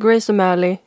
Grace 0.00 0.32
O'Malley. 0.32 0.78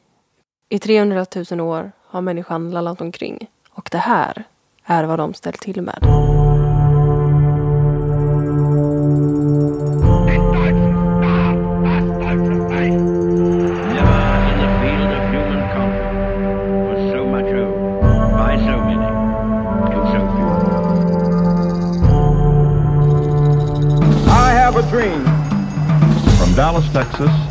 I 0.70 0.80
300 0.80 1.26
000 1.52 1.62
år 1.62 1.92
har 2.08 2.22
människan 2.22 2.72
lallat 2.72 3.02
omkring. 3.02 3.50
Och 3.72 3.90
det 3.92 3.98
här 3.98 4.44
är 4.86 5.04
vad 5.04 5.20
de 5.20 5.34
ställt 5.34 5.62
till 5.62 5.82
med. 5.82 6.00
I 24.28 24.54
have 24.54 24.76
a 24.76 24.82
dream. 24.92 25.26
From 26.38 26.56
Dallas, 26.56 26.94
Texas, 26.94 27.51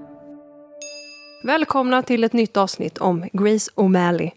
Välkomna 1.43 2.03
till 2.03 2.23
ett 2.23 2.33
nytt 2.33 2.57
avsnitt 2.57 2.97
om 2.97 3.29
Grace 3.33 3.71
O'Malley. 3.75 4.31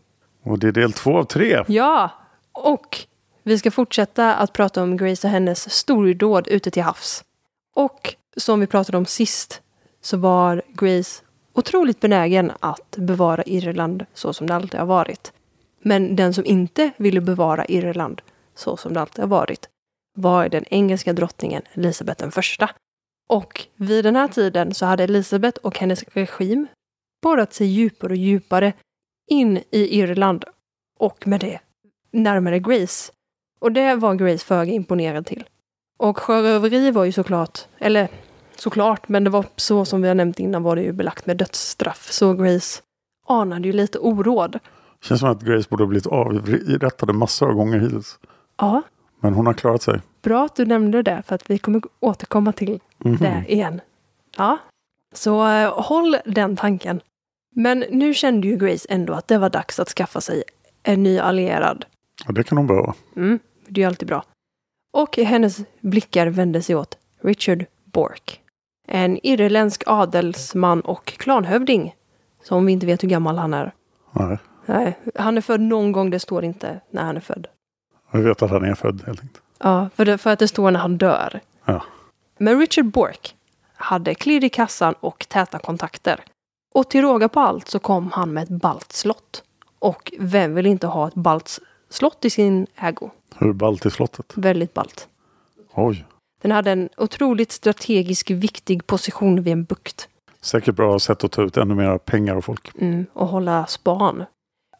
Och 0.44 0.58
det 0.58 0.68
är 0.68 0.72
del 0.72 0.92
två 0.92 1.18
av 1.18 1.24
tre. 1.24 1.64
Ja, 1.68 2.10
och 2.52 2.98
vi 3.42 3.58
ska 3.58 3.70
fortsätta 3.70 4.34
att 4.34 4.52
prata 4.52 4.82
om 4.82 4.96
Grace 4.96 5.26
och 5.26 5.30
hennes 5.30 5.70
stordåd 5.70 6.48
ute 6.48 6.70
till 6.70 6.82
havs. 6.82 7.24
Och 7.74 8.14
som 8.36 8.60
vi 8.60 8.66
pratade 8.66 8.98
om 8.98 9.06
sist 9.06 9.62
så 10.00 10.16
var 10.16 10.62
Grace 10.68 11.22
otroligt 11.52 12.00
benägen 12.00 12.52
att 12.60 12.96
bevara 12.96 13.42
Irland 13.46 14.06
så 14.14 14.32
som 14.32 14.46
det 14.46 14.54
alltid 14.54 14.80
har 14.80 14.86
varit. 14.86 15.32
Men 15.82 16.16
den 16.16 16.34
som 16.34 16.44
inte 16.44 16.90
ville 16.96 17.20
bevara 17.20 17.64
Irland 17.68 18.22
så 18.54 18.76
som 18.76 18.94
det 18.94 19.00
alltid 19.00 19.20
har 19.20 19.28
varit 19.28 19.68
var 20.16 20.48
den 20.48 20.64
engelska 20.70 21.12
drottningen 21.12 21.62
Elisabeth 21.72 22.28
första. 22.28 22.70
Och 23.28 23.66
vid 23.76 24.04
den 24.04 24.16
här 24.16 24.28
tiden 24.28 24.74
så 24.74 24.86
hade 24.86 25.04
Elisabeth 25.04 25.58
och 25.62 25.78
hennes 25.78 26.04
regim 26.08 26.66
borrat 27.24 27.52
sig 27.54 27.66
djupare 27.66 28.10
och 28.12 28.16
djupare 28.16 28.72
in 29.30 29.56
i 29.70 29.98
Irland 30.00 30.44
och 30.98 31.26
med 31.26 31.40
det 31.40 31.58
närmare 32.12 32.58
Grace. 32.58 33.12
Och 33.60 33.72
det 33.72 33.94
var 33.94 34.14
Grace 34.14 34.44
föga 34.44 34.72
imponerad 34.72 35.26
till. 35.26 35.44
Och 35.96 36.18
sjöröveri 36.18 36.90
var 36.90 37.04
ju 37.04 37.12
såklart, 37.12 37.58
eller 37.78 38.08
såklart, 38.56 39.08
men 39.08 39.24
det 39.24 39.30
var 39.30 39.44
så 39.56 39.84
som 39.84 40.02
vi 40.02 40.08
har 40.08 40.14
nämnt 40.14 40.40
innan 40.40 40.62
var 40.62 40.76
det 40.76 40.82
ju 40.82 40.92
belagt 40.92 41.26
med 41.26 41.36
dödsstraff. 41.36 42.12
Så 42.12 42.34
Grace 42.34 42.82
anade 43.28 43.66
ju 43.68 43.72
lite 43.72 43.98
oråd. 43.98 44.58
Känns 45.02 45.20
som 45.20 45.30
att 45.30 45.42
Grace 45.42 45.68
borde 45.70 45.82
ha 45.82 45.88
blivit 45.88 46.06
avrättad 46.06 47.14
massor 47.14 47.48
av 47.48 47.54
gånger 47.54 47.78
hittills. 47.78 48.18
Ja, 48.56 48.82
Men 49.20 49.34
hon 49.34 49.46
har 49.46 49.54
klarat 49.54 49.82
sig. 49.82 50.00
bra 50.22 50.44
att 50.44 50.56
du 50.56 50.64
nämnde 50.66 51.02
det 51.02 51.22
för 51.26 51.34
att 51.34 51.50
vi 51.50 51.58
kommer 51.58 51.82
återkomma 52.00 52.52
till 52.52 52.80
Mhm. 52.98 53.16
det 53.16 53.44
igen. 53.48 53.80
Ja, 54.36 54.58
så 55.12 55.48
eh, 55.48 55.82
håll 55.82 56.16
den 56.24 56.56
tanken. 56.56 57.00
Men 57.56 57.84
nu 57.90 58.14
kände 58.14 58.48
ju 58.48 58.56
Grace 58.56 58.86
ändå 58.90 59.12
att 59.12 59.28
det 59.28 59.38
var 59.38 59.50
dags 59.50 59.80
att 59.80 59.88
skaffa 59.88 60.20
sig 60.20 60.42
en 60.82 61.02
ny 61.02 61.18
allierad. 61.18 61.84
Ja, 62.26 62.32
det 62.32 62.44
kan 62.44 62.58
hon 62.58 62.66
behöva. 62.66 62.94
Mm, 63.16 63.38
det 63.68 63.80
är 63.80 63.82
ju 63.82 63.88
alltid 63.88 64.08
bra. 64.08 64.24
Och 64.92 65.16
hennes 65.16 65.60
blickar 65.80 66.26
vände 66.26 66.62
sig 66.62 66.76
åt 66.76 66.98
Richard 67.20 67.64
Bork. 67.84 68.40
En 68.88 69.26
irländsk 69.26 69.82
adelsman 69.86 70.80
och 70.80 71.04
klanhövding. 71.04 71.94
Som 72.42 72.66
vi 72.66 72.72
inte 72.72 72.86
vet 72.86 73.02
hur 73.02 73.08
gammal 73.08 73.38
han 73.38 73.54
är. 73.54 73.72
Nej. 74.12 74.38
Nej, 74.66 74.98
han 75.14 75.36
är 75.36 75.40
född 75.40 75.60
någon 75.60 75.92
gång, 75.92 76.10
det 76.10 76.20
står 76.20 76.44
inte 76.44 76.80
när 76.90 77.02
han 77.02 77.16
är 77.16 77.20
född. 77.20 77.46
Jag 78.10 78.20
vet 78.20 78.42
att 78.42 78.50
han 78.50 78.64
är 78.64 78.74
född 78.74 79.02
helt 79.06 79.20
enkelt. 79.20 79.42
Ja, 79.58 79.88
för, 79.94 80.04
det, 80.04 80.18
för 80.18 80.30
att 80.30 80.38
det 80.38 80.48
står 80.48 80.70
när 80.70 80.80
han 80.80 80.98
dör. 80.98 81.40
Ja. 81.64 81.84
Men 82.38 82.58
Richard 82.60 82.86
Bork 82.86 83.36
hade 83.74 84.14
klirr 84.14 84.44
i 84.44 84.48
kassan 84.48 84.94
och 85.00 85.26
täta 85.28 85.58
kontakter. 85.58 86.20
Och 86.74 86.90
till 86.90 87.02
råga 87.02 87.28
på 87.28 87.40
allt 87.40 87.68
så 87.68 87.78
kom 87.78 88.10
han 88.12 88.32
med 88.32 88.42
ett 88.42 88.48
balt 88.48 88.92
slott. 88.92 89.42
Och 89.78 90.12
vem 90.18 90.54
vill 90.54 90.66
inte 90.66 90.86
ha 90.86 91.08
ett 91.08 91.14
balt 91.14 91.58
slott 91.88 92.24
i 92.24 92.30
sin 92.30 92.66
ägo? 92.76 93.10
Hur 93.36 93.52
ballt 93.52 93.86
är 93.86 93.90
slottet? 93.90 94.32
Väldigt 94.34 94.74
balt. 94.74 95.08
Oj. 95.74 96.04
Den 96.42 96.50
hade 96.50 96.70
en 96.70 96.88
otroligt 96.96 97.52
strategisk 97.52 98.30
viktig 98.30 98.86
position 98.86 99.42
vid 99.42 99.52
en 99.52 99.64
bukt. 99.64 100.08
Säkert 100.40 100.74
bra 100.76 100.98
sätt 100.98 101.24
att 101.24 101.32
ta 101.32 101.42
ut 101.42 101.56
ännu 101.56 101.74
mer 101.74 101.98
pengar 101.98 102.36
och 102.36 102.44
folk. 102.44 102.70
Mm, 102.78 103.06
och 103.12 103.28
hålla 103.28 103.66
span. 103.66 104.24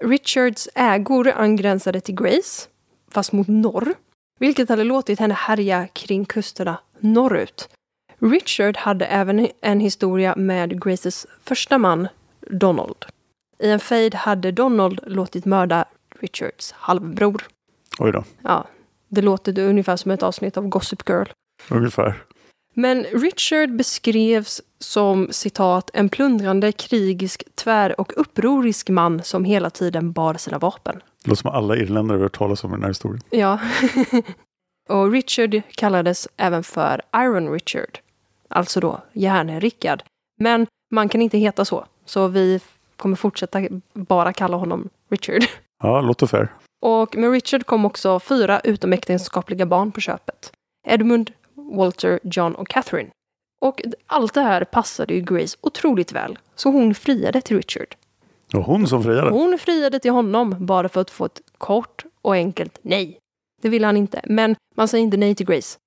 Richards 0.05 0.69
ägor 0.75 1.29
angränsade 1.31 2.01
till 2.01 2.15
Grace, 2.15 2.69
fast 3.11 3.33
mot 3.33 3.49
norr. 3.49 3.95
Vilket 4.41 4.69
hade 4.69 4.85
låtit 4.85 5.21
henne 5.21 5.35
härja 5.35 5.87
kring 5.87 6.25
kusterna 6.25 6.79
norrut. 6.99 7.69
Richard 8.19 8.77
hade 8.77 9.07
även 9.07 9.49
en 9.61 9.81
historia 9.81 10.35
med 10.37 10.83
Graces 10.83 11.27
första 11.45 11.79
man, 11.79 12.09
Donald. 12.41 13.05
I 13.59 13.71
en 13.71 13.81
fejd 13.81 14.15
hade 14.15 14.53
Donald 14.53 15.01
låtit 15.07 15.45
mörda 15.45 15.85
Richards 16.21 16.73
halvbror. 16.73 17.43
Oj 17.99 18.13
då. 18.13 18.25
Ja, 18.43 18.67
det 19.09 19.23
låter 19.23 19.59
ungefär 19.59 19.97
som 19.97 20.11
ett 20.11 20.23
avsnitt 20.23 20.57
av 20.57 20.69
Gossip 20.69 21.09
Girl. 21.09 21.27
Ungefär. 21.71 22.23
Men 22.75 23.03
Richard 23.03 23.77
beskrevs 23.77 24.63
som 24.79 25.29
citat 25.31 25.91
en 25.95 26.09
plundrande, 26.09 26.73
krigisk, 26.73 27.45
tvär 27.55 28.01
och 28.01 28.13
upprorisk 28.17 28.89
man 28.89 29.23
som 29.23 29.45
hela 29.45 29.71
tiden 29.71 30.13
bar 30.13 30.35
sina 30.35 30.59
vapen. 30.59 31.01
Det 31.23 31.31
låter 31.31 31.41
som 31.41 31.51
alla 31.51 31.77
irländare 31.77 32.17
har 32.17 32.23
hört 32.23 32.39
talas 32.39 32.65
om 32.65 32.71
i 32.71 32.75
den 32.75 32.83
här 32.83 32.91
historien. 32.91 33.23
Ja. 33.31 33.61
och 34.89 35.13
Richard 35.13 35.63
kallades 35.71 36.29
även 36.37 36.65
för 36.65 37.03
Iron 37.17 37.53
Richard. 37.53 37.99
Alltså 38.55 38.81
då 38.81 39.01
järn-Rickard. 39.13 40.03
Men 40.41 40.67
man 40.91 41.09
kan 41.09 41.23
inte 41.23 41.39
heta 41.39 41.65
så. 41.65 41.85
Så 42.05 42.29
vi 42.29 42.61
kommer 42.97 43.17
fortsätta 43.17 43.63
bara 43.93 44.33
kalla 44.33 44.57
honom 44.57 44.89
Richard. 45.09 45.43
Ja, 45.83 46.01
låter 46.01 46.27
fair. 46.27 46.49
Och 46.83 47.17
med 47.17 47.31
Richard 47.31 47.67
kom 47.67 47.85
också 47.85 48.21
fyra 48.21 48.61
utomäktenskapliga 48.61 49.67
barn 49.67 49.93
på 49.93 50.01
köpet. 50.01 50.53
Edmund, 50.87 51.31
Walter, 51.55 52.21
John 52.23 52.55
och 52.55 52.69
Catherine. 52.69 53.11
Och 53.61 53.83
allt 54.07 54.35
det 54.35 54.41
här 54.41 54.65
passade 54.65 55.15
ju 55.15 55.21
Grace 55.21 55.57
otroligt 55.61 56.13
väl. 56.13 56.39
Så 56.55 56.71
hon 56.71 56.95
friade 56.95 57.41
till 57.41 57.57
Richard. 57.57 57.95
Och 58.55 58.65
hon 58.65 58.87
som 58.87 59.03
friade. 59.03 59.31
Hon 59.31 59.59
friade 59.59 59.99
till 59.99 60.11
honom 60.11 60.57
bara 60.59 60.89
för 60.89 61.01
att 61.01 61.11
få 61.11 61.25
ett 61.25 61.41
kort 61.59 62.05
och 62.23 62.35
enkelt 62.35 62.79
nej. 62.83 63.19
Det 63.63 63.69
ville 63.69 63.87
han 63.87 63.97
inte. 63.97 64.21
Men 64.25 64.57
man 64.77 64.89
säger 64.89 65.05
inte 65.05 65.17
nej 65.17 65.35
till 65.35 65.47
Grace. 65.47 65.79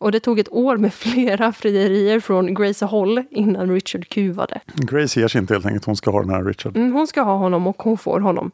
Och 0.00 0.12
det 0.12 0.20
tog 0.20 0.38
ett 0.38 0.52
år 0.52 0.76
med 0.76 0.94
flera 1.04 1.52
frierier 1.52 2.20
från 2.20 2.54
Grace 2.54 2.84
håll 2.86 3.24
innan 3.30 3.70
Richard 3.70 4.08
kuvade. 4.08 4.60
Grace 4.74 5.20
ger 5.20 5.28
sig 5.28 5.40
inte 5.40 5.54
helt 5.54 5.66
enkelt. 5.66 5.84
Hon 5.84 5.96
ska 5.96 6.10
ha 6.10 6.20
den 6.20 6.30
här 6.30 6.44
Richard. 6.44 6.76
Mm, 6.76 6.92
hon 6.92 7.06
ska 7.06 7.22
ha 7.22 7.36
honom 7.36 7.66
och 7.66 7.82
hon 7.82 7.98
får 7.98 8.20
honom. 8.20 8.50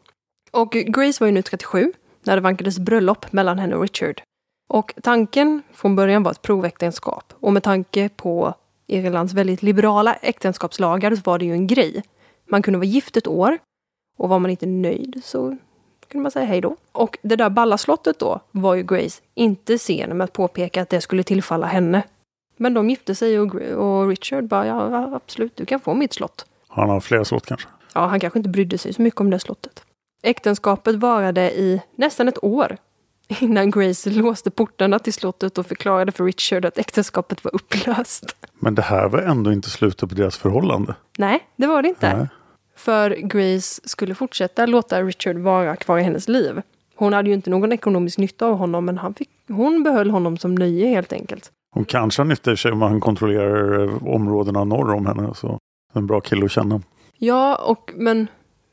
Och 0.50 0.72
Grace 0.72 1.16
var 1.20 1.26
ju 1.26 1.32
nu 1.32 1.42
37 1.42 1.92
när 2.24 2.36
det 2.36 2.42
vankades 2.42 2.78
bröllop 2.78 3.32
mellan 3.32 3.58
henne 3.58 3.76
och 3.76 3.82
Richard. 3.82 4.22
Och 4.68 4.94
tanken 5.02 5.62
från 5.72 5.96
början 5.96 6.22
var 6.22 6.30
ett 6.30 6.42
proväktenskap. 6.42 7.32
Och 7.40 7.52
med 7.52 7.62
tanke 7.62 8.08
på 8.08 8.54
Irlands 8.86 9.34
väldigt 9.34 9.62
liberala 9.62 10.14
äktenskapslagar 10.14 11.16
så 11.16 11.22
var 11.24 11.38
det 11.38 11.44
ju 11.44 11.52
en 11.52 11.66
grej. 11.66 12.02
Man 12.50 12.62
kunde 12.62 12.78
vara 12.78 12.86
gift 12.86 13.16
ett 13.16 13.26
år 13.26 13.58
och 14.18 14.28
var 14.28 14.38
man 14.38 14.50
inte 14.50 14.66
nöjd 14.66 15.20
så 15.24 15.56
kunde 16.08 16.22
man 16.22 16.32
säga 16.32 16.46
hej 16.46 16.60
då. 16.60 16.76
Och 16.92 17.18
det 17.22 17.36
där 17.36 17.50
ballaslottet 17.50 18.18
då 18.18 18.40
var 18.50 18.74
ju 18.74 18.82
Grace 18.82 19.22
inte 19.34 19.78
sen 19.78 20.16
med 20.16 20.24
att 20.24 20.32
påpeka 20.32 20.82
att 20.82 20.88
det 20.88 21.00
skulle 21.00 21.22
tillfalla 21.22 21.66
henne. 21.66 22.02
Men 22.56 22.74
de 22.74 22.90
gifte 22.90 23.14
sig 23.14 23.40
och, 23.40 23.54
och 23.54 24.08
Richard 24.08 24.44
bara 24.44 24.66
ja 24.66 25.14
absolut, 25.16 25.56
du 25.56 25.66
kan 25.66 25.80
få 25.80 25.94
mitt 25.94 26.12
slott. 26.12 26.46
Han 26.68 26.88
har 26.88 27.00
flera 27.00 27.24
slott 27.24 27.46
kanske. 27.46 27.68
Ja, 27.94 28.06
han 28.06 28.20
kanske 28.20 28.38
inte 28.38 28.48
brydde 28.48 28.78
sig 28.78 28.92
så 28.92 29.02
mycket 29.02 29.20
om 29.20 29.30
det 29.30 29.38
slottet. 29.38 29.84
Äktenskapet 30.22 30.94
varade 30.94 31.50
i 31.50 31.82
nästan 31.96 32.28
ett 32.28 32.44
år 32.44 32.76
innan 33.40 33.70
Grace 33.70 34.10
låste 34.10 34.50
portarna 34.50 34.98
till 34.98 35.12
slottet 35.12 35.58
och 35.58 35.66
förklarade 35.66 36.12
för 36.12 36.24
Richard 36.24 36.64
att 36.64 36.78
äktenskapet 36.78 37.44
var 37.44 37.54
upplöst. 37.54 38.36
Men 38.58 38.74
det 38.74 38.82
här 38.82 39.08
var 39.08 39.18
ändå 39.18 39.52
inte 39.52 39.70
slutet 39.70 40.08
på 40.08 40.14
deras 40.14 40.36
förhållande. 40.36 40.94
Nej, 41.18 41.46
det 41.56 41.66
var 41.66 41.82
det 41.82 41.88
inte. 41.88 42.16
Nej. 42.16 42.28
För 42.76 43.10
Grace 43.10 43.80
skulle 43.84 44.14
fortsätta 44.14 44.66
låta 44.66 45.02
Richard 45.02 45.36
vara 45.36 45.76
kvar 45.76 45.98
i 45.98 46.02
hennes 46.02 46.28
liv. 46.28 46.62
Hon 46.96 47.12
hade 47.12 47.28
ju 47.28 47.34
inte 47.34 47.50
någon 47.50 47.72
ekonomisk 47.72 48.18
nytta 48.18 48.46
av 48.46 48.56
honom, 48.56 48.84
men 48.84 48.98
han 48.98 49.14
fick, 49.14 49.30
hon 49.48 49.82
behöll 49.82 50.10
honom 50.10 50.36
som 50.36 50.54
nöje 50.54 50.86
helt 50.86 51.12
enkelt. 51.12 51.50
Hon 51.74 51.84
kanske 51.84 52.22
har 52.22 52.26
nytta 52.26 52.52
i 52.52 52.56
sig 52.56 52.72
om 52.72 52.82
han 52.82 53.00
kontrollerar 53.00 53.82
eh, 53.82 54.06
områdena 54.06 54.64
norr 54.64 54.94
om 54.94 55.06
henne. 55.06 55.34
Så 55.34 55.58
en 55.92 56.06
bra 56.06 56.20
kille 56.20 56.44
att 56.44 56.50
känna. 56.50 56.82
Ja, 57.18 57.56
och 57.56 57.92
men 57.96 58.26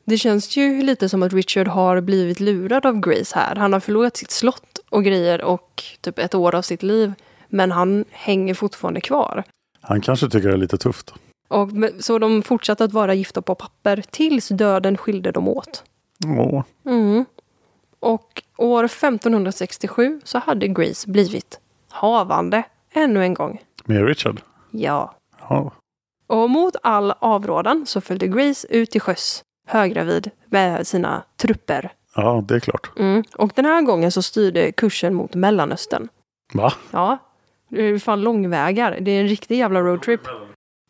det 0.06 0.18
känns 0.18 0.58
ju 0.58 0.82
lite 0.82 1.10
som 1.10 1.24
att 1.24 1.34
Richard 1.34 1.68
har 1.68 2.02
blivit 2.02 2.40
lurad 2.40 2.86
av 2.86 3.00
Grace 3.00 3.36
här. 3.36 3.56
Han 3.56 3.74
har 3.74 3.80
förlorat 3.80 4.18
sitt 4.18 4.32
slott 4.32 4.80
och 4.90 5.04
grejer 5.04 5.44
och 5.44 5.84
typ 6.02 6.20
ett 6.20 6.36
år 6.36 6.56
av 6.56 6.62
sitt 6.62 6.84
liv. 6.84 7.14
Men 7.50 7.72
han 7.72 8.06
hänger 8.12 8.54
fortfarande 8.54 9.02
kvar. 9.02 9.44
Han 9.82 10.02
kanske 10.02 10.30
tycker 10.30 10.48
det 10.48 10.54
är 10.54 10.58
lite 10.58 10.78
tufft. 10.78 11.14
Och, 11.48 11.70
så 12.00 12.20
de 12.20 12.42
fortsatte 12.42 12.84
att 12.84 12.94
vara 12.94 13.14
gifta 13.14 13.42
på 13.42 13.56
papper 13.56 14.04
tills 14.10 14.48
döden 14.48 14.98
skilde 14.98 15.32
dem 15.32 15.48
åt. 15.48 15.84
Åh. 16.28 16.64
Mm. 16.86 17.26
Och 18.00 18.44
år 18.58 18.84
1567 18.84 20.22
så 20.24 20.40
hade 20.40 20.68
Grace 20.68 21.12
blivit 21.12 21.60
havande 21.90 22.64
ännu 22.94 23.24
en 23.24 23.34
gång. 23.34 23.62
Med 23.86 24.08
Richard? 24.08 24.42
Ja. 24.72 25.16
Ja. 25.50 25.72
Och 26.28 26.50
mot 26.50 26.76
all 26.84 27.14
avrådan 27.20 27.86
så 27.86 28.02
följde 28.02 28.28
Grace 28.28 28.68
ut 28.70 28.92
till 28.92 29.02
sjöss 29.02 29.44
höggravid 29.68 30.32
med 30.46 30.88
sina 30.88 31.24
trupper. 31.38 31.92
Ja, 32.16 32.44
det 32.48 32.56
är 32.56 32.60
klart. 32.60 32.92
Mm. 33.00 33.24
Och 33.36 33.52
den 33.56 33.66
här 33.66 33.82
gången 33.82 34.12
så 34.12 34.22
styrde 34.22 34.72
kursen 34.72 35.14
mot 35.14 35.36
Mellanöstern. 35.36 36.08
Va? 36.54 36.74
Ja. 36.92 37.18
Det 37.70 37.82
är 37.82 38.00
fan 38.00 38.22
långvägar. 38.22 38.98
Det 39.02 39.12
är 39.12 39.22
en 39.22 39.28
riktig 39.28 39.58
jävla 39.58 39.82
roadtrip. 39.82 40.22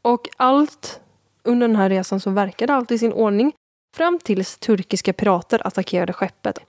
Och 0.03 0.29
allt 0.37 0.99
under 1.43 1.67
den 1.67 1.75
här 1.75 1.89
resan 1.89 2.19
så 2.19 2.29
verkade 2.29 2.73
allt 2.73 2.91
i 2.91 2.97
sin 2.97 3.13
ordning 3.13 3.53
fram 3.95 4.19
tills 4.23 4.57
turkiska 4.57 5.13
pirater 5.13 5.67
attackerade 5.67 6.13
skeppet. 6.13 6.59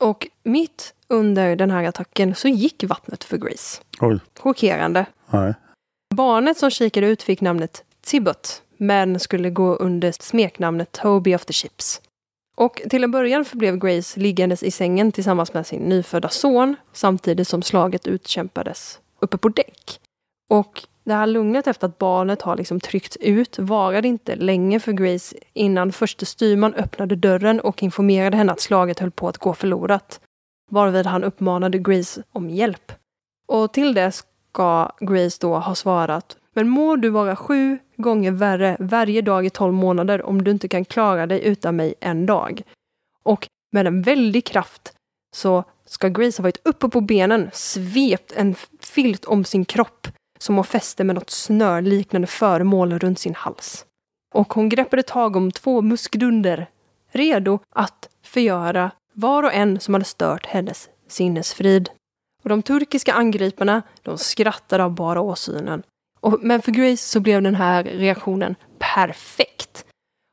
Och 0.00 0.28
mitt 0.42 0.94
under 1.08 1.56
den 1.56 1.70
här 1.70 1.84
attacken 1.84 2.34
så 2.34 2.48
gick 2.48 2.84
vattnet 2.84 3.24
för 3.24 3.36
Grace. 3.36 3.82
Oj. 4.00 4.20
Chockerande. 4.38 5.06
Nej. 5.30 5.54
Barnet 6.14 6.58
som 6.58 6.70
kikade 6.70 7.06
ut 7.06 7.22
fick 7.22 7.40
namnet 7.40 7.84
Tibbot, 8.00 8.62
men 8.76 9.20
skulle 9.20 9.50
gå 9.50 9.74
under 9.74 10.12
smeknamnet 10.12 10.92
Toby 10.92 11.34
of 11.34 11.44
the 11.44 11.52
Ships. 11.52 12.00
Och 12.56 12.82
till 12.90 13.04
en 13.04 13.10
början 13.10 13.44
förblev 13.44 13.76
Grace 13.76 14.20
liggandes 14.20 14.62
i 14.62 14.70
sängen 14.70 15.12
tillsammans 15.12 15.54
med 15.54 15.66
sin 15.66 15.82
nyfödda 15.82 16.28
son 16.28 16.76
samtidigt 16.92 17.48
som 17.48 17.62
slaget 17.62 18.06
utkämpades 18.06 19.00
uppe 19.20 19.38
på 19.38 19.48
däck. 19.48 20.00
Och 20.50 20.86
det 21.06 21.14
här 21.14 21.26
lugnet 21.26 21.66
efter 21.66 21.86
att 21.86 21.98
barnet 21.98 22.42
har 22.42 22.56
liksom 22.56 22.80
tryckts 22.80 23.16
ut 23.16 23.58
varade 23.58 24.08
inte 24.08 24.36
länge 24.36 24.80
för 24.80 24.92
Grace 24.92 25.36
innan 25.52 25.92
förste 25.92 26.26
styrman 26.26 26.74
öppnade 26.74 27.16
dörren 27.16 27.60
och 27.60 27.82
informerade 27.82 28.36
henne 28.36 28.52
att 28.52 28.60
slaget 28.60 28.98
höll 28.98 29.10
på 29.10 29.28
att 29.28 29.38
gå 29.38 29.54
förlorat. 29.54 30.20
Varvid 30.70 31.06
han 31.06 31.24
uppmanade 31.24 31.78
Grace 31.78 32.22
om 32.32 32.50
hjälp. 32.50 32.92
Och 33.48 33.72
till 33.72 33.94
det 33.94 34.12
ska 34.12 34.92
Grace 35.00 35.38
då 35.40 35.58
ha 35.58 35.74
svarat 35.74 36.36
Men 36.52 36.68
må 36.68 36.96
du 36.96 37.08
vara 37.08 37.36
sju 37.36 37.78
gånger 37.96 38.30
värre 38.30 38.76
varje 38.80 39.22
dag 39.22 39.46
i 39.46 39.50
tolv 39.50 39.72
månader 39.72 40.22
om 40.22 40.44
du 40.44 40.50
inte 40.50 40.68
kan 40.68 40.84
klara 40.84 41.26
dig 41.26 41.44
utan 41.44 41.76
mig 41.76 41.94
en 42.00 42.26
dag. 42.26 42.62
Och 43.22 43.48
med 43.72 43.86
en 43.86 44.02
väldig 44.02 44.44
kraft 44.44 44.92
så 45.36 45.64
ska 45.84 46.08
Grace 46.08 46.42
ha 46.42 46.42
varit 46.42 46.66
uppe 46.66 46.88
på 46.88 47.00
benen, 47.00 47.50
svept 47.52 48.32
en 48.36 48.54
filt 48.80 49.24
om 49.24 49.44
sin 49.44 49.64
kropp 49.64 50.08
som 50.38 50.54
hon 50.54 50.64
fäste 50.64 51.04
med 51.04 51.14
något 51.14 51.30
snörliknande 51.30 52.26
föremål 52.26 52.98
runt 52.98 53.18
sin 53.18 53.34
hals. 53.34 53.84
Och 54.34 54.54
hon 54.54 54.68
greppade 54.68 55.02
tag 55.02 55.36
om 55.36 55.50
två 55.52 55.82
muskdunder, 55.82 56.70
redo 57.12 57.58
att 57.74 58.08
förgöra 58.22 58.90
var 59.12 59.42
och 59.42 59.54
en 59.54 59.80
som 59.80 59.94
hade 59.94 60.04
stört 60.04 60.46
hennes 60.46 60.88
sinnesfrid. 61.08 61.90
Och 62.42 62.48
de 62.48 62.62
turkiska 62.62 63.12
angriparna, 63.12 63.82
de 64.02 64.18
skrattade 64.18 64.84
av 64.84 64.94
bara 64.94 65.20
åsynen. 65.20 65.82
Och, 66.20 66.38
men 66.42 66.62
för 66.62 66.72
Grace 66.72 67.08
så 67.08 67.20
blev 67.20 67.42
den 67.42 67.54
här 67.54 67.84
reaktionen 67.84 68.54
perfekt. 68.78 69.84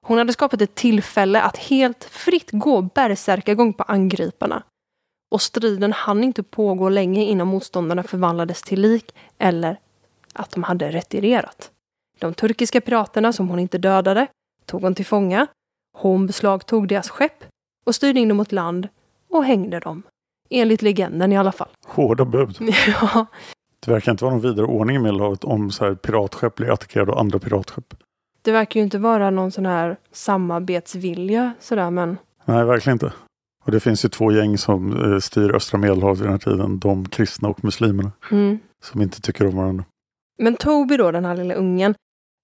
Hon 0.05 0.17
hade 0.17 0.33
skapat 0.33 0.61
ett 0.61 0.75
tillfälle 0.75 1.41
att 1.41 1.57
helt 1.57 2.03
fritt 2.03 2.51
gå 2.51 2.81
bärsärkagång 2.81 3.73
på 3.73 3.83
angriparna. 3.83 4.63
Och 5.31 5.41
striden 5.41 5.93
hann 5.93 6.23
inte 6.23 6.43
pågå 6.43 6.89
länge 6.89 7.23
innan 7.23 7.47
motståndarna 7.47 8.03
förvandlades 8.03 8.61
till 8.61 8.81
lik 8.81 9.15
eller 9.37 9.79
att 10.33 10.51
de 10.51 10.63
hade 10.63 10.91
retirerat. 10.91 11.71
De 12.19 12.33
turkiska 12.33 12.81
piraterna 12.81 13.33
som 13.33 13.49
hon 13.49 13.59
inte 13.59 13.77
dödade 13.77 14.27
tog 14.65 14.81
hon 14.81 14.95
till 14.95 15.05
fånga. 15.05 15.47
Hon 15.97 16.27
beslagtog 16.27 16.87
deras 16.87 17.09
skepp 17.09 17.43
och 17.85 17.95
styrde 17.95 18.19
in 18.19 18.27
dem 18.27 18.37
mot 18.37 18.51
land 18.51 18.87
och 19.29 19.45
hängde 19.45 19.79
dem. 19.79 20.03
Enligt 20.49 20.81
legenden 20.81 21.31
i 21.31 21.37
alla 21.37 21.51
fall. 21.51 21.69
Hårda 21.85 22.25
bud. 22.25 22.57
ja. 22.87 23.25
Det 23.85 23.91
verkar 23.91 24.11
inte 24.11 24.23
vara 24.23 24.33
någon 24.35 24.43
vidare 24.43 24.65
ordning 24.65 24.95
i 24.95 24.99
Medelhavet 24.99 25.43
om 25.43 25.71
så 25.71 25.85
här 25.85 25.95
piratskepp 25.95 26.55
blir 26.55 26.71
attackerade 26.71 27.11
av 27.11 27.17
andra 27.17 27.39
piratskepp. 27.39 27.93
Det 28.41 28.51
verkar 28.51 28.79
ju 28.79 28.83
inte 28.83 28.99
vara 28.99 29.29
någon 29.29 29.51
sån 29.51 29.65
här 29.65 29.97
samarbetsvilja 30.11 31.53
sådär 31.59 31.91
men... 31.91 32.17
Nej, 32.45 32.65
verkligen 32.65 32.95
inte. 32.95 33.13
Och 33.65 33.71
det 33.71 33.79
finns 33.79 34.05
ju 34.05 34.09
två 34.09 34.31
gäng 34.31 34.57
som 34.57 35.13
eh, 35.13 35.19
styr 35.19 35.55
östra 35.55 35.77
Medelhavet 35.77 36.19
vid 36.19 36.25
den 36.25 36.31
här 36.31 36.39
tiden. 36.39 36.79
De 36.79 37.09
kristna 37.09 37.49
och 37.49 37.63
muslimerna. 37.63 38.11
Mm. 38.31 38.59
Som 38.83 39.01
inte 39.01 39.21
tycker 39.21 39.47
om 39.47 39.57
varandra. 39.57 39.83
Men 40.37 40.55
Toby 40.55 40.97
då, 40.97 41.11
den 41.11 41.25
här 41.25 41.37
lilla 41.37 41.53
ungen, 41.53 41.95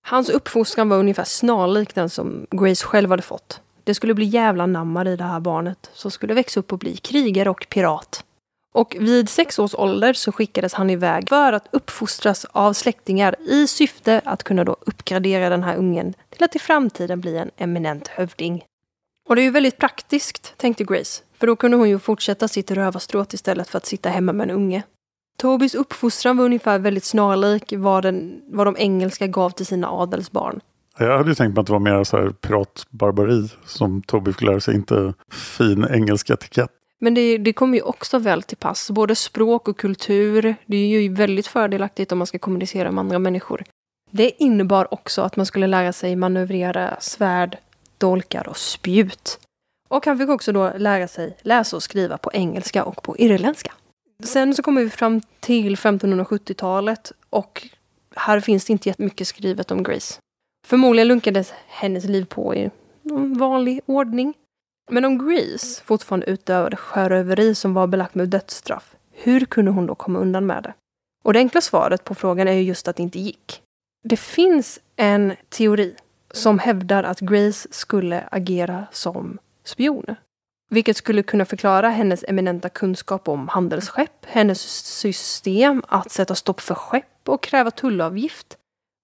hans 0.08 0.30
uppfostran 0.30 0.90
var 0.90 0.98
ungefär 0.98 1.24
snarlik 1.24 1.96
den 1.96 2.10
som 2.10 2.48
Grace 2.52 2.86
själv 2.86 3.10
hade 3.10 3.22
fått. 3.22 3.62
Det 3.84 3.94
skulle 3.94 4.14
bli 4.14 4.26
jävla 4.26 4.66
nammar 4.66 5.08
i 5.08 5.16
det 5.16 5.24
här 5.24 5.40
barnet, 5.40 5.90
som 5.94 6.12
skulle 6.12 6.34
växa 6.34 6.60
upp 6.60 6.74
och 6.74 6.80
bli 6.80 6.98
krigare 6.98 7.50
och 7.50 7.68
pirat. 7.70 8.26
Och 8.74 8.96
vid 9.00 9.30
sex 9.30 9.60
års 9.60 9.76
ålder 9.76 10.14
så 10.14 10.32
skickades 10.32 10.74
han 10.74 10.90
iväg 10.90 11.30
för 11.30 11.54
att 11.54 11.68
uppfostras 11.72 12.46
av 12.46 12.74
släktingar 12.74 13.36
i 13.40 13.68
syfte 13.68 14.22
att 14.26 14.44
kunna 14.44 14.64
då 14.64 14.78
uppgradera 14.82 15.50
den 15.50 15.64
här 15.64 15.76
ungen 15.76 16.14
till 16.30 16.44
att 16.44 16.56
i 16.56 16.60
framtiden 16.60 17.22
bli 17.22 17.38
en 17.38 17.52
eminent 17.58 18.08
hövding. 18.08 18.64
Och 19.30 19.36
det 19.36 19.42
är 19.42 19.44
ju 19.44 19.52
väldigt 19.52 19.78
praktiskt, 19.78 20.58
tänkte 20.58 20.84
Grace, 20.84 21.24
för 21.38 21.48
då 21.48 21.56
kunde 21.56 21.78
hon 21.78 21.90
ju 21.90 22.00
fortsätta 22.00 22.48
sitt 22.48 22.72
rövarstråt 22.72 23.34
istället 23.34 23.70
för 23.70 23.78
att 23.78 23.86
sitta 23.86 24.10
hemma 24.10 24.34
med 24.34 24.50
en 24.50 24.56
unge. 24.56 24.84
Tobys 25.40 25.76
uppfostran 25.76 26.38
var 26.38 26.46
ungefär 26.46 26.80
väldigt 26.80 27.04
snarlik 27.04 27.74
vad, 27.78 28.04
den, 28.04 28.42
vad 28.48 28.68
de 28.68 28.76
engelska 28.78 29.28
gav 29.28 29.50
till 29.50 29.66
sina 29.66 29.92
adelsbarn. 29.92 30.60
Jag 30.98 31.18
hade 31.18 31.30
ju 31.30 31.36
tänkt 31.36 31.56
mig 31.56 31.62
att 31.62 31.68
det 31.68 31.74
var 31.74 31.80
mer 31.80 32.04
så 32.04 32.18
här 32.18 32.30
piratbarbari 32.30 33.50
som 33.66 34.02
Toby 34.02 34.34
fick 34.34 34.42
lära 34.42 34.60
sig, 34.60 34.76
inte 34.76 35.14
fin 35.32 35.88
engelsk 35.90 36.30
etikett. 36.30 36.70
Men 37.00 37.14
det, 37.14 37.38
det 37.38 37.54
kommer 37.54 37.78
ju 37.78 37.84
också 37.84 38.20
väl 38.20 38.44
till 38.44 38.58
pass. 38.58 38.92
Både 38.92 39.16
språk 39.16 39.68
och 39.68 39.78
kultur. 39.78 40.56
Det 40.66 40.78
är 40.78 41.02
ju 41.02 41.14
väldigt 41.14 41.48
fördelaktigt 41.48 42.12
om 42.12 42.18
man 42.18 42.28
ska 42.28 42.40
kommunicera 42.40 42.92
med 42.92 43.02
andra 43.02 43.20
människor. 43.20 43.64
Det 44.12 44.44
innebar 44.44 44.94
också 44.94 45.22
att 45.22 45.36
man 45.36 45.46
skulle 45.46 45.68
lära 45.68 45.94
sig 45.94 46.16
manövrera 46.16 46.98
svärd, 47.00 47.58
dolkar 47.98 48.50
och 48.50 48.58
spjut. 48.58 49.40
Och 49.90 50.06
han 50.06 50.18
fick 50.18 50.30
också 50.30 50.52
då 50.52 50.72
lära 50.78 51.08
sig 51.08 51.38
läsa 51.42 51.76
och 51.76 51.84
skriva 51.84 52.18
på 52.18 52.32
engelska 52.34 52.84
och 52.84 53.04
på 53.04 53.18
irländska. 53.18 53.72
Sen 54.24 54.56
så 54.56 54.64
kommer 54.64 54.84
vi 54.84 54.90
fram 54.90 55.22
till 55.40 55.76
1570-talet 55.76 57.12
och 57.30 57.68
här 58.16 58.40
finns 58.40 58.66
det 58.66 58.74
inte 58.74 58.90
jättemycket 58.90 59.28
skrivet 59.28 59.72
om 59.72 59.84
Grace. 59.84 60.20
Förmodligen 60.68 61.08
lunkades 61.08 61.54
hennes 61.68 62.06
liv 62.06 62.26
på 62.26 62.56
i 62.56 62.70
någon 63.02 63.38
vanlig 63.38 63.82
ordning. 63.86 64.34
Men 64.92 65.06
om 65.06 65.28
Grace 65.28 65.84
fortfarande 65.84 66.26
utövade 66.26 66.78
sjöröveri 66.78 67.56
som 67.56 67.74
var 67.74 67.88
belagt 67.88 68.16
med 68.16 68.30
dödsstraff, 68.30 68.96
hur 69.12 69.46
kunde 69.46 69.72
hon 69.72 69.86
då 69.86 69.96
komma 69.96 70.20
undan 70.20 70.46
med 70.46 70.64
det? 70.64 70.74
Och 71.24 71.34
det 71.34 71.40
enkla 71.40 71.62
svaret 71.62 72.04
på 72.04 72.16
frågan 72.16 72.48
är 72.48 72.54
ju 72.54 72.62
just 72.62 72.88
att 72.88 72.96
det 72.96 73.04
inte 73.04 73.20
gick. 73.20 73.62
Det 74.04 74.18
finns 74.18 74.80
en 74.96 75.36
teori 75.50 75.96
som 76.32 76.60
hävdar 76.60 77.04
att 77.04 77.20
Grace 77.20 77.68
skulle 77.72 78.28
agera 78.32 78.86
som 78.92 79.38
spion. 79.64 80.06
Vilket 80.70 80.98
skulle 80.98 81.24
kunna 81.24 81.46
förklara 81.46 81.90
hennes 81.90 82.26
eminenta 82.28 82.70
kunskap 82.70 83.28
om 83.28 83.48
handelsskepp, 83.48 84.26
hennes 84.26 84.62
system 84.86 85.84
att 85.88 86.12
sätta 86.12 86.36
stopp 86.36 86.62
för 86.62 86.76
skepp 86.76 87.30
och 87.30 87.44
kräva 87.44 87.72
tullavgift. 87.72 88.58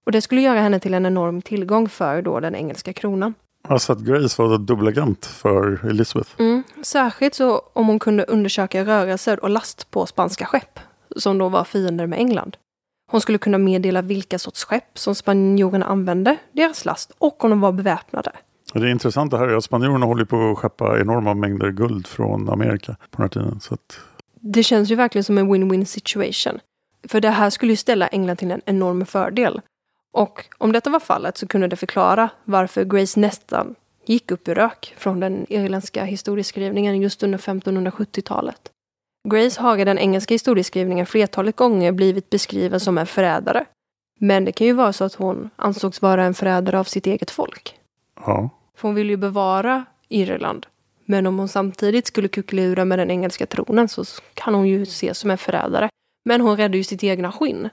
Och 0.06 0.12
det 0.12 0.22
skulle 0.22 0.42
göra 0.42 0.60
henne 0.60 0.80
till 0.80 0.94
en 0.94 1.06
enorm 1.06 1.42
tillgång 1.42 1.90
för 1.90 2.22
då 2.22 2.40
den 2.40 2.56
engelska 2.56 2.94
kronan. 2.94 3.34
Alltså 3.68 3.94
att 3.94 4.00
Grace 4.00 4.42
var 4.42 4.58
dubbelagent 4.58 5.26
för 5.26 5.90
Elizabeth. 5.90 6.30
Mm. 6.38 6.64
Särskilt 6.82 7.34
så 7.34 7.62
om 7.74 7.88
hon 7.88 8.00
kunde 8.00 8.24
undersöka 8.24 8.86
rörelser 8.86 9.44
och 9.44 9.50
last 9.50 9.92
på 9.92 10.06
spanska 10.06 10.46
skepp, 10.46 10.80
som 11.16 11.38
då 11.38 11.50
var 11.50 11.64
fiender 11.64 12.08
med 12.08 12.20
England. 12.20 12.58
Hon 13.12 13.22
skulle 13.22 13.38
kunna 13.38 13.58
meddela 13.58 14.02
vilka 14.02 14.40
sorts 14.40 14.64
skepp 14.64 15.00
som 15.00 15.16
spanjorerna 15.16 15.86
använde, 15.86 16.38
deras 16.52 16.86
last 16.86 17.12
och 17.18 17.44
om 17.44 17.50
de 17.50 17.62
var 17.62 17.72
beväpnade. 17.72 18.32
Det 18.80 18.92
intressanta 18.92 19.38
här 19.38 19.48
är 19.48 19.56
att 19.56 19.64
spanjorerna 19.64 20.06
håller 20.06 20.26
på 20.26 20.52
att 20.52 20.58
skeppa 20.58 21.00
enorma 21.00 21.34
mängder 21.34 21.72
guld 21.72 22.08
från 22.08 22.50
Amerika 22.50 22.96
på 23.12 23.18
den 23.18 23.22
här 23.22 23.28
tiden. 23.28 23.60
Så 23.60 23.74
att... 23.74 24.00
Det 24.40 24.64
känns 24.64 24.92
ju 24.92 24.96
verkligen 24.96 25.24
som 25.24 25.38
en 25.38 25.54
win-win 25.54 25.86
situation. 25.86 26.60
För 27.08 27.22
det 27.22 27.30
här 27.30 27.50
skulle 27.50 27.72
ju 27.72 27.76
ställa 27.76 28.08
England 28.08 28.38
till 28.38 28.52
en 28.52 28.62
enorm 28.66 29.06
fördel. 29.06 29.62
Och 30.14 30.46
om 30.58 30.72
detta 30.72 30.90
var 30.90 31.00
fallet 31.00 31.38
så 31.38 31.48
kunde 31.48 31.68
det 31.68 31.76
förklara 31.76 32.30
varför 32.44 32.84
Grace 32.84 33.20
nästan 33.20 33.76
gick 34.06 34.32
upp 34.32 34.48
i 34.48 34.54
rök 34.54 34.94
från 34.98 35.20
den 35.20 35.46
irländska 35.50 36.04
historieskrivningen 36.04 37.02
just 37.02 37.24
under 37.24 37.38
1570-talet. 37.38 38.72
Grace 39.30 39.62
har 39.62 39.78
i 39.78 39.86
den 39.86 40.00
engelska 40.00 40.34
historieskrivningen 40.34 41.06
flertalet 41.06 41.56
gånger 41.56 41.92
blivit 41.92 42.30
beskriven 42.30 42.80
som 42.80 42.98
en 42.98 43.06
förrädare. 43.06 43.66
Men 44.20 44.46
det 44.46 44.52
kan 44.52 44.68
ju 44.68 44.74
vara 44.74 44.94
så 44.94 45.04
att 45.04 45.16
hon 45.16 45.50
ansågs 45.56 46.02
vara 46.02 46.24
en 46.24 46.34
förrädare 46.34 46.80
av 46.80 46.84
sitt 46.84 47.08
eget 47.08 47.32
folk. 47.32 47.80
Ja. 48.26 48.50
För 48.76 48.88
hon 48.88 48.96
vill 48.96 49.10
ju 49.10 49.18
bevara 49.18 49.86
Irland. 50.10 50.66
Men 51.06 51.28
om 51.28 51.40
hon 51.40 51.48
samtidigt 51.48 52.08
skulle 52.08 52.28
kuckelura 52.28 52.86
med 52.86 53.00
den 53.00 53.12
engelska 53.12 53.46
tronen 53.46 53.88
så 53.88 54.04
kan 54.34 54.54
hon 54.54 54.68
ju 54.68 54.82
ses 54.82 55.20
som 55.20 55.32
en 55.32 55.38
förrädare. 55.38 55.90
Men 56.26 56.42
hon 56.42 56.58
räddar 56.58 56.76
ju 56.76 56.84
sitt 56.84 57.04
egna 57.04 57.32
skinn. 57.32 57.70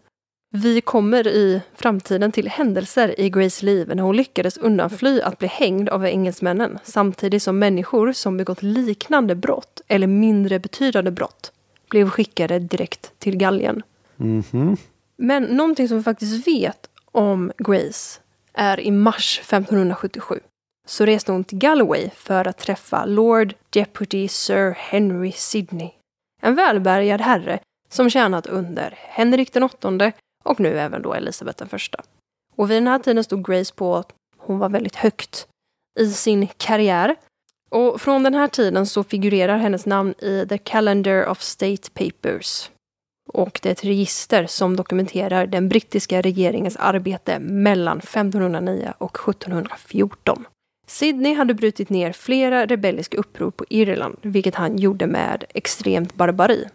Vi 0.55 0.81
kommer 0.81 1.27
i 1.27 1.61
framtiden 1.75 2.33
till 2.33 2.49
händelser 2.49 3.21
i 3.21 3.31
Grace 3.31 3.67
liv 3.67 3.93
när 3.95 4.03
hon 4.03 4.17
lyckades 4.17 4.57
undanfly 4.57 5.21
att 5.21 5.39
bli 5.39 5.49
hängd 5.49 5.89
av 5.89 6.07
engelsmännen 6.07 6.79
samtidigt 6.85 7.43
som 7.43 7.59
människor 7.59 8.13
som 8.13 8.37
begått 8.37 8.63
liknande 8.63 9.35
brott 9.35 9.81
eller 9.89 10.07
mindre 10.07 10.59
betydande 10.59 11.11
brott 11.11 11.53
blev 11.91 12.11
skickade 12.11 12.59
direkt 12.59 13.13
till 13.19 13.37
galgen. 13.37 13.83
Mm 14.21 14.43
-hmm. 14.43 14.77
Men 15.17 15.43
någonting 15.43 15.89
som 15.89 15.97
vi 15.97 16.03
faktiskt 16.03 16.47
vet 16.47 16.89
om 17.13 17.53
Grace 17.59 18.21
är 18.53 18.81
i 18.81 18.91
mars 18.91 19.41
1577 19.43 20.41
så 20.87 21.07
reste 21.07 21.33
hon 21.33 21.45
till 21.45 21.59
Galloway 21.59 22.11
för 22.11 22.49
att 22.49 22.59
träffa 22.59 23.05
Lord 23.05 23.55
Deputy 23.71 24.29
Sir 24.29 24.71
Henry 24.71 25.33
Sidney. 25.33 25.91
En 26.43 26.55
välbärgad 26.55 27.21
herre 27.21 27.59
som 27.89 28.11
tjänat 28.11 28.47
under 28.47 28.95
Henrik 28.99 29.53
den 29.53 29.63
åttonde 29.63 30.13
och 30.45 30.61
nu 30.61 30.79
även 30.79 31.03
då 31.03 31.15
Elisabeth 31.15 31.59
den 31.59 31.69
första. 31.69 32.03
Och 32.57 32.71
vid 32.71 32.77
den 32.77 32.87
här 32.87 32.99
tiden 32.99 33.25
stod 33.25 33.47
Grace 33.47 33.75
på 33.75 33.97
att 33.97 34.13
hon 34.39 34.59
var 34.59 34.69
väldigt 34.69 34.97
högt 34.97 35.47
i 36.01 36.11
sin 36.11 36.49
karriär. 36.57 37.17
Och 37.71 38.01
från 38.01 38.23
den 38.23 38.35
här 38.35 38.49
tiden 38.49 38.87
så 38.87 39.05
figurerar 39.05 39.57
hennes 39.57 39.87
namn 39.87 40.15
i 40.19 40.47
The 40.49 40.59
Calendar 40.59 41.27
of 41.27 41.41
State 41.43 41.91
Papers. 41.95 42.71
Och 43.33 43.61
det 43.63 43.69
är 43.69 43.73
ett 43.73 43.85
register 43.85 44.47
som 44.47 44.77
dokumenterar 44.77 45.47
den 45.47 45.69
brittiska 45.69 46.21
regeringens 46.21 46.77
arbete 46.77 47.39
mellan 47.39 47.99
1509 47.99 48.93
och 48.99 49.19
1714. 49.29 50.47
Sydney 50.93 51.35
hade 51.35 51.55
brutit 51.55 51.91
ner 51.91 52.13
flera 52.13 52.67
rebelliska 52.67 53.17
uppror 53.17 53.51
på 53.51 53.65
Irland, 53.69 54.17
vilket 54.23 54.55
han 54.55 54.77
gjorde 54.77 55.07
med 55.07 55.45
extremt 55.55 56.15
barbari. 56.15 56.69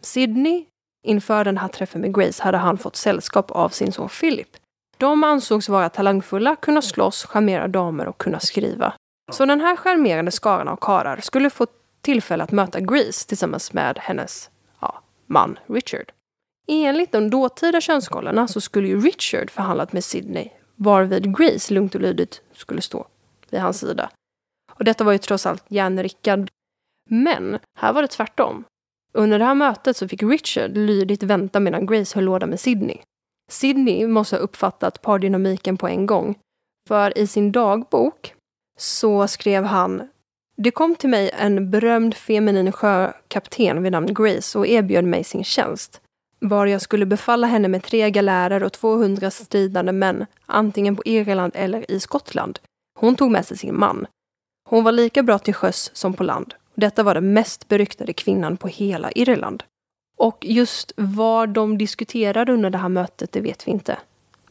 Sydney 0.00 0.64
Inför 1.06 1.44
den 1.44 1.58
här 1.58 1.68
träffen 1.68 2.00
med 2.00 2.14
Grace 2.14 2.42
hade 2.42 2.58
han 2.58 2.78
fått 2.78 2.96
sällskap 2.96 3.50
av 3.50 3.68
sin 3.68 3.92
son 3.92 4.08
Philip. 4.08 4.56
De 4.98 5.24
ansågs 5.24 5.68
vara 5.68 5.88
talangfulla, 5.88 6.56
kunna 6.56 6.82
slåss, 6.82 7.24
charmera 7.24 7.68
damer 7.68 8.06
och 8.08 8.18
kunna 8.18 8.40
skriva. 8.40 8.92
Så 9.32 9.46
den 9.46 9.60
här 9.60 9.76
charmerande 9.76 10.30
skaran 10.30 10.68
av 10.68 10.76
karar 10.76 11.20
skulle 11.22 11.50
få 11.50 11.66
tillfälle 12.00 12.44
att 12.44 12.52
möta 12.52 12.80
Grace 12.80 13.28
tillsammans 13.28 13.72
med 13.72 13.98
hennes 14.00 14.50
ja, 14.80 15.02
man 15.26 15.58
Richard. 15.66 16.12
Enligt 16.68 17.12
de 17.12 17.30
dåtida 17.30 17.80
könskollarna 17.80 18.48
så 18.48 18.60
skulle 18.60 18.88
ju 18.88 19.00
Richard 19.00 19.50
förhandlat 19.50 19.92
med 19.92 20.04
Sydney 20.04 20.48
varvid 20.76 21.38
Grace 21.38 21.74
lugnt 21.74 21.94
och 21.94 22.00
lydigt 22.00 22.42
skulle 22.52 22.80
stå 22.80 23.06
vid 23.52 23.60
hans 23.60 23.80
sida. 23.80 24.10
Och 24.72 24.84
detta 24.84 25.04
var 25.04 25.12
ju 25.12 25.18
trots 25.18 25.46
allt 25.46 25.64
järnrickad. 25.68 26.50
Men 27.10 27.58
här 27.78 27.92
var 27.92 28.02
det 28.02 28.08
tvärtom. 28.08 28.64
Under 29.12 29.38
det 29.38 29.44
här 29.44 29.54
mötet 29.54 29.96
så 29.96 30.08
fick 30.08 30.22
Richard 30.22 30.76
lydigt 30.76 31.22
vänta 31.22 31.60
medan 31.60 31.86
Grace 31.86 32.14
höll 32.14 32.24
låda 32.24 32.46
med 32.46 32.60
Sidney. 32.60 32.96
Sidney 33.50 34.06
måste 34.06 34.36
ha 34.36 34.40
uppfattat 34.40 35.02
pardynamiken 35.02 35.76
på 35.76 35.88
en 35.88 36.06
gång. 36.06 36.38
För 36.88 37.18
i 37.18 37.26
sin 37.26 37.52
dagbok 37.52 38.34
så 38.78 39.28
skrev 39.28 39.64
han 39.64 40.08
Det 40.56 40.70
kom 40.70 40.94
till 40.94 41.10
mig 41.10 41.30
en 41.38 41.70
berömd 41.70 42.14
feminin 42.14 42.72
sjökapten 42.72 43.82
vid 43.82 43.92
namn 43.92 44.14
Grace 44.14 44.58
och 44.58 44.66
erbjöd 44.66 45.04
mig 45.04 45.24
sin 45.24 45.44
tjänst. 45.44 46.00
Var 46.40 46.66
jag 46.66 46.82
skulle 46.82 47.06
befalla 47.06 47.46
henne 47.46 47.68
med 47.68 47.82
tre 47.82 48.10
galärer 48.10 48.62
och 48.62 48.72
200 48.72 49.30
stridande 49.30 49.92
män, 49.92 50.26
antingen 50.46 50.96
på 50.96 51.02
Irland 51.04 51.52
eller 51.54 51.90
i 51.90 52.00
Skottland. 52.00 52.58
Hon 52.98 53.16
tog 53.16 53.30
med 53.30 53.46
sig 53.46 53.56
sin 53.56 53.78
man. 53.78 54.06
Hon 54.68 54.84
var 54.84 54.92
lika 54.92 55.22
bra 55.22 55.38
till 55.38 55.54
sjöss 55.54 55.90
som 55.94 56.14
på 56.14 56.24
land 56.24 56.54
detta 56.80 57.02
var 57.02 57.14
den 57.14 57.32
mest 57.32 57.68
beryktade 57.68 58.12
kvinnan 58.12 58.56
på 58.56 58.68
hela 58.68 59.10
Irland. 59.12 59.62
Och 60.18 60.38
just 60.44 60.92
vad 60.96 61.48
de 61.48 61.78
diskuterade 61.78 62.52
under 62.52 62.70
det 62.70 62.78
här 62.78 62.88
mötet, 62.88 63.32
det 63.32 63.40
vet 63.40 63.66
vi 63.66 63.70
inte. 63.70 63.98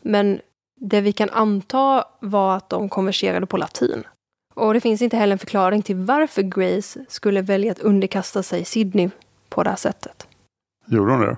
Men 0.01 0.39
det 0.79 1.01
vi 1.01 1.11
kan 1.11 1.29
anta 1.29 2.05
var 2.19 2.57
att 2.57 2.69
de 2.69 2.89
konverserade 2.89 3.45
på 3.45 3.57
latin. 3.57 4.03
Och 4.55 4.73
det 4.73 4.81
finns 4.81 5.01
inte 5.01 5.17
heller 5.17 5.33
en 5.33 5.39
förklaring 5.39 5.81
till 5.81 5.95
varför 5.95 6.41
Grace 6.41 7.05
skulle 7.09 7.41
välja 7.41 7.71
att 7.71 7.79
underkasta 7.79 8.43
sig 8.43 8.65
Sydney 8.65 9.09
på 9.49 9.63
det 9.63 9.69
här 9.69 9.77
sättet. 9.77 10.27
Gjorde 10.85 11.11
hon 11.11 11.21
det? 11.21 11.37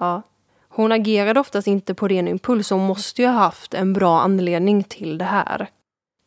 Ja. 0.00 0.22
Hon 0.68 0.92
agerade 0.92 1.40
oftast 1.40 1.66
inte 1.66 1.94
på 1.94 2.08
ren 2.08 2.28
impuls 2.28 2.72
och 2.72 2.78
måste 2.78 3.22
ju 3.22 3.28
ha 3.28 3.34
haft 3.34 3.74
en 3.74 3.92
bra 3.92 4.20
anledning 4.20 4.82
till 4.82 5.18
det 5.18 5.24
här. 5.24 5.70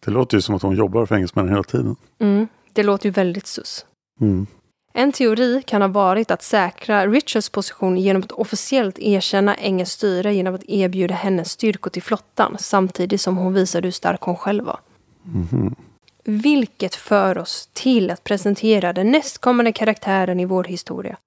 Det 0.05 0.11
låter 0.11 0.37
ju 0.37 0.41
som 0.41 0.55
att 0.55 0.61
hon 0.61 0.75
jobbar 0.75 1.05
för 1.05 1.15
engelsmännen 1.15 1.49
hela 1.49 1.63
tiden. 1.63 1.95
Mm, 2.19 2.47
det 2.73 2.83
låter 2.83 3.05
ju 3.05 3.11
väldigt 3.11 3.47
sus. 3.47 3.85
Mm. 4.21 4.47
En 4.93 5.11
teori 5.11 5.61
kan 5.65 5.81
ha 5.81 5.87
varit 5.87 6.31
att 6.31 6.43
säkra 6.43 7.07
Richards 7.07 7.49
position 7.49 7.97
genom 7.97 8.21
att 8.21 8.31
officiellt 8.31 8.99
erkänna 8.99 9.57
engelskt 9.57 9.95
styre 9.95 10.33
genom 10.33 10.55
att 10.55 10.63
erbjuda 10.67 11.15
henne 11.15 11.45
styrkor 11.45 11.89
till 11.89 12.03
flottan 12.03 12.55
samtidigt 12.59 13.21
som 13.21 13.37
hon 13.37 13.53
visade 13.53 13.87
hur 13.87 13.91
stark 13.91 14.21
hon 14.21 14.35
själv 14.35 14.65
var. 14.65 14.79
Mm. 15.25 15.75
Vilket 16.23 16.95
för 16.95 17.37
oss 17.37 17.69
till 17.73 18.11
att 18.11 18.23
presentera 18.23 18.93
den 18.93 19.11
nästkommande 19.11 19.71
karaktären 19.71 20.39
i 20.39 20.45
vår 20.45 20.63
historia, 20.63 21.17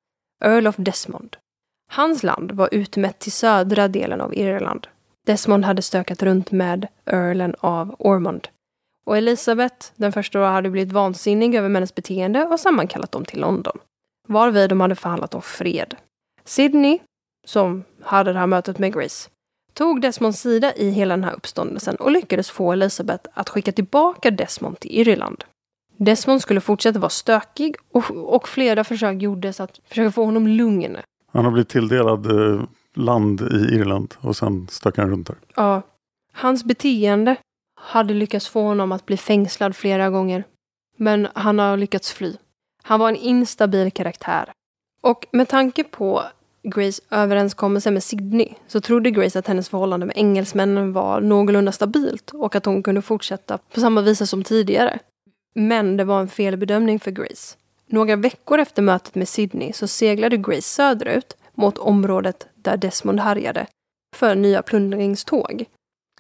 Earl 0.44 0.66
of 0.66 0.76
Desmond. 0.76 1.36
Hans 1.92 2.22
land 2.22 2.52
var 2.52 2.68
utmätt 2.72 3.18
till 3.18 3.32
södra 3.32 3.88
delen 3.88 4.20
av 4.20 4.34
Irland. 4.34 4.86
Desmond 5.26 5.64
hade 5.64 5.82
stökat 5.82 6.22
runt 6.22 6.50
med 6.50 6.86
Earlen 7.06 7.54
av 7.60 7.96
Ormond 7.98 8.48
och 9.06 9.16
Elisabeth, 9.16 9.86
den 9.96 10.12
första, 10.12 10.38
hade 10.38 10.70
blivit 10.70 10.92
vansinnig 10.92 11.54
över 11.54 11.68
männens 11.68 11.94
beteende 11.94 12.44
och 12.44 12.60
sammankallat 12.60 13.12
dem 13.12 13.24
till 13.24 13.40
London. 13.40 13.78
Varvid 14.28 14.68
de 14.68 14.80
hade 14.80 14.94
förhandlat 14.94 15.34
om 15.34 15.42
fred. 15.42 15.94
Sydney, 16.44 16.98
som 17.46 17.84
hade 18.02 18.32
det 18.32 18.38
här 18.38 18.46
mötet 18.46 18.78
med 18.78 18.94
Grace, 18.94 19.30
tog 19.74 20.00
Desmonds 20.00 20.40
sida 20.40 20.74
i 20.74 20.90
hela 20.90 21.16
den 21.16 21.24
här 21.24 21.34
uppståndelsen 21.34 21.96
och 21.96 22.10
lyckades 22.10 22.50
få 22.50 22.72
Elisabeth 22.72 23.30
att 23.34 23.48
skicka 23.48 23.72
tillbaka 23.72 24.30
Desmond 24.30 24.80
till 24.80 24.90
Irland. 24.90 25.44
Desmond 25.96 26.42
skulle 26.42 26.60
fortsätta 26.60 26.98
vara 26.98 27.10
stökig 27.10 27.76
och, 27.92 28.10
och 28.10 28.48
flera 28.48 28.84
försök 28.84 29.22
gjordes 29.22 29.60
att 29.60 29.80
försöka 29.84 30.10
få 30.12 30.24
honom 30.24 30.46
lugn. 30.48 30.96
Han 31.32 31.44
har 31.44 31.52
blivit 31.52 31.68
tilldelad 31.68 32.26
eh, 32.26 32.62
land 32.94 33.40
i 33.40 33.74
Irland 33.74 34.14
och 34.20 34.36
sen 34.36 34.68
stack 34.70 34.96
han 34.96 35.10
runt 35.10 35.26
där. 35.26 35.36
Ja, 35.56 35.82
Hans 36.32 36.64
beteende 36.64 37.36
hade 37.80 38.14
lyckats 38.14 38.48
få 38.48 38.62
honom 38.62 38.92
att 38.92 39.06
bli 39.06 39.16
fängslad 39.16 39.76
flera 39.76 40.10
gånger. 40.10 40.44
Men 40.96 41.28
han 41.34 41.58
har 41.58 41.76
lyckats 41.76 42.12
fly. 42.12 42.36
Han 42.82 43.00
var 43.00 43.08
en 43.08 43.16
instabil 43.16 43.92
karaktär. 43.92 44.52
Och 45.02 45.26
med 45.32 45.48
tanke 45.48 45.84
på 45.84 46.22
Grace 46.62 47.02
överenskommelse 47.10 47.90
med 47.90 48.02
Sydney 48.02 48.48
så 48.66 48.80
trodde 48.80 49.10
Grace 49.10 49.38
att 49.38 49.46
hennes 49.46 49.68
förhållande 49.68 50.06
med 50.06 50.16
engelsmännen 50.16 50.92
var 50.92 51.20
någorlunda 51.20 51.72
stabilt 51.72 52.30
och 52.30 52.54
att 52.54 52.66
hon 52.66 52.82
kunde 52.82 53.02
fortsätta 53.02 53.58
på 53.58 53.80
samma 53.80 54.00
vis 54.00 54.30
som 54.30 54.44
tidigare. 54.44 54.98
Men 55.54 55.96
det 55.96 56.04
var 56.04 56.20
en 56.20 56.28
felbedömning 56.28 57.00
för 57.00 57.10
Grace. 57.10 57.56
Några 57.86 58.16
veckor 58.16 58.58
efter 58.58 58.82
mötet 58.82 59.14
med 59.14 59.28
Sydney 59.28 59.72
så 59.72 59.86
seglade 59.88 60.36
Grace 60.36 60.62
söderut 60.62 61.36
mot 61.54 61.78
området 61.78 62.48
där 62.54 62.76
Desmond 62.76 63.20
härjade 63.20 63.66
för 64.16 64.34
nya 64.34 64.62
plundringståg. 64.62 65.64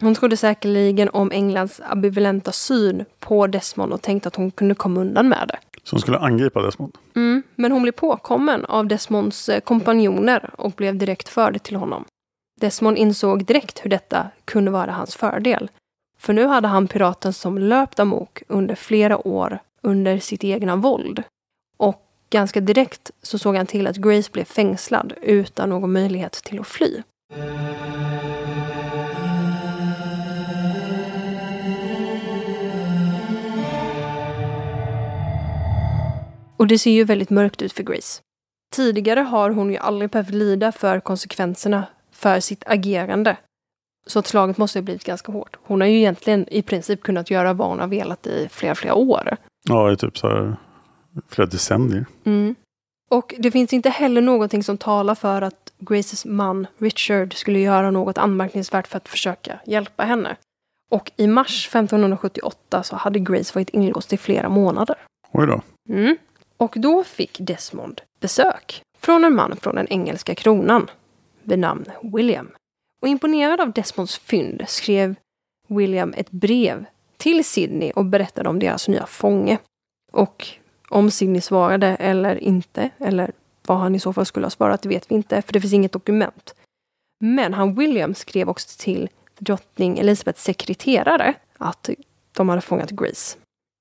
Hon 0.00 0.14
trodde 0.14 0.36
säkerligen 0.36 1.08
om 1.08 1.32
Englands 1.32 1.80
ambivalenta 1.84 2.52
syn 2.52 3.04
på 3.18 3.46
Desmond 3.46 3.92
och 3.92 4.02
tänkte 4.02 4.28
att 4.28 4.36
hon 4.36 4.50
kunde 4.50 4.74
komma 4.74 5.00
undan 5.00 5.28
med 5.28 5.48
det. 5.48 5.58
Så 5.84 5.96
hon 5.96 6.00
skulle 6.00 6.18
angripa 6.18 6.62
Desmond? 6.62 6.98
Mm, 7.16 7.42
men 7.54 7.72
hon 7.72 7.82
blev 7.82 7.92
påkommen 7.92 8.64
av 8.64 8.86
Desmonds 8.86 9.48
eh, 9.48 9.60
kompanjoner 9.60 10.50
och 10.58 10.72
blev 10.72 10.96
direkt 10.96 11.28
förd 11.28 11.62
till 11.62 11.76
honom. 11.76 12.04
Desmond 12.60 12.98
insåg 12.98 13.44
direkt 13.44 13.84
hur 13.84 13.90
detta 13.90 14.30
kunde 14.44 14.70
vara 14.70 14.92
hans 14.92 15.16
fördel. 15.16 15.70
För 16.18 16.32
nu 16.32 16.46
hade 16.46 16.68
han 16.68 16.88
piraten 16.88 17.32
som 17.32 17.58
löpt 17.58 18.00
amok 18.00 18.42
under 18.48 18.74
flera 18.74 19.26
år 19.26 19.58
under 19.82 20.18
sitt 20.18 20.44
egna 20.44 20.76
våld. 20.76 21.22
Och 21.78 22.02
ganska 22.30 22.60
direkt 22.60 23.10
så 23.22 23.38
såg 23.38 23.56
han 23.56 23.66
till 23.66 23.86
att 23.86 23.96
Grace 23.96 24.30
blev 24.32 24.44
fängslad 24.44 25.12
utan 25.22 25.68
någon 25.68 25.92
möjlighet 25.92 26.32
till 26.32 26.60
att 26.60 26.66
fly. 26.66 27.02
Och 36.60 36.66
det 36.66 36.78
ser 36.78 36.90
ju 36.90 37.04
väldigt 37.04 37.30
mörkt 37.30 37.62
ut 37.62 37.72
för 37.72 37.82
Grace. 37.82 38.22
Tidigare 38.72 39.20
har 39.20 39.50
hon 39.50 39.70
ju 39.70 39.76
aldrig 39.76 40.10
behövt 40.10 40.30
lida 40.30 40.72
för 40.72 41.00
konsekvenserna 41.00 41.86
för 42.12 42.40
sitt 42.40 42.62
agerande. 42.66 43.36
Så 44.06 44.18
att 44.18 44.26
slaget 44.26 44.58
måste 44.58 44.78
ha 44.78 44.84
blivit 44.84 45.04
ganska 45.04 45.32
hårt. 45.32 45.56
Hon 45.62 45.80
har 45.80 45.88
ju 45.88 45.96
egentligen 45.96 46.48
i 46.48 46.62
princip 46.62 47.02
kunnat 47.02 47.30
göra 47.30 47.52
vad 47.52 47.68
hon 47.68 47.80
har 47.80 47.86
velat 47.86 48.26
i 48.26 48.48
flera, 48.50 48.74
flera 48.74 48.94
år. 48.94 49.36
Ja, 49.68 49.92
i 49.92 49.96
typ 49.96 50.18
så 50.18 50.28
här 50.28 50.56
flera 51.28 51.46
decennier. 51.46 52.06
Mm. 52.24 52.54
Och 53.10 53.34
det 53.38 53.50
finns 53.50 53.72
inte 53.72 53.90
heller 53.90 54.20
någonting 54.20 54.62
som 54.62 54.78
talar 54.78 55.14
för 55.14 55.42
att 55.42 55.72
Graces 55.78 56.24
man 56.24 56.66
Richard 56.78 57.34
skulle 57.34 57.58
göra 57.58 57.90
något 57.90 58.18
anmärkningsvärt 58.18 58.86
för 58.86 58.96
att 58.96 59.08
försöka 59.08 59.60
hjälpa 59.64 60.04
henne. 60.04 60.36
Och 60.90 61.12
i 61.16 61.26
mars 61.26 61.68
1578 61.68 62.82
så 62.82 62.96
hade 62.96 63.18
Grace 63.18 63.52
varit 63.54 63.70
inlåst 63.70 64.12
i 64.12 64.16
flera 64.16 64.48
månader. 64.48 64.96
Oj 65.32 65.46
då. 65.46 65.62
Mm. 65.88 66.16
Och 66.60 66.74
då 66.76 67.04
fick 67.04 67.36
Desmond 67.40 68.00
besök 68.20 68.82
från 68.98 69.24
en 69.24 69.34
man 69.34 69.56
från 69.56 69.74
den 69.74 69.86
engelska 69.90 70.34
kronan 70.34 70.90
vid 71.42 71.58
namn 71.58 71.84
William. 72.02 72.50
Och 73.02 73.08
imponerad 73.08 73.60
av 73.60 73.72
Desmonds 73.72 74.18
fynd 74.18 74.64
skrev 74.68 75.14
William 75.68 76.14
ett 76.16 76.30
brev 76.30 76.84
till 77.16 77.44
Sydney 77.44 77.90
och 77.90 78.04
berättade 78.04 78.48
om 78.48 78.58
deras 78.58 78.88
nya 78.88 79.06
fånge. 79.06 79.58
Och 80.12 80.46
om 80.88 81.10
Sydney 81.10 81.40
svarade 81.40 81.86
eller 81.86 82.36
inte, 82.36 82.90
eller 82.98 83.32
vad 83.66 83.78
han 83.78 83.94
i 83.94 84.00
så 84.00 84.12
fall 84.12 84.26
skulle 84.26 84.46
ha 84.46 84.50
svarat, 84.50 84.82
det 84.82 84.88
vet 84.88 85.10
vi 85.10 85.14
inte, 85.14 85.42
för 85.42 85.52
det 85.52 85.60
finns 85.60 85.72
inget 85.72 85.92
dokument. 85.92 86.54
Men 87.20 87.54
han 87.54 87.74
William 87.74 88.14
skrev 88.14 88.48
också 88.48 88.82
till 88.82 89.08
drottning 89.38 89.98
Elisabeths 89.98 90.44
sekreterare 90.44 91.34
att 91.58 91.90
de 92.32 92.48
hade 92.48 92.60
fångat 92.60 92.90
Grace. 92.90 93.38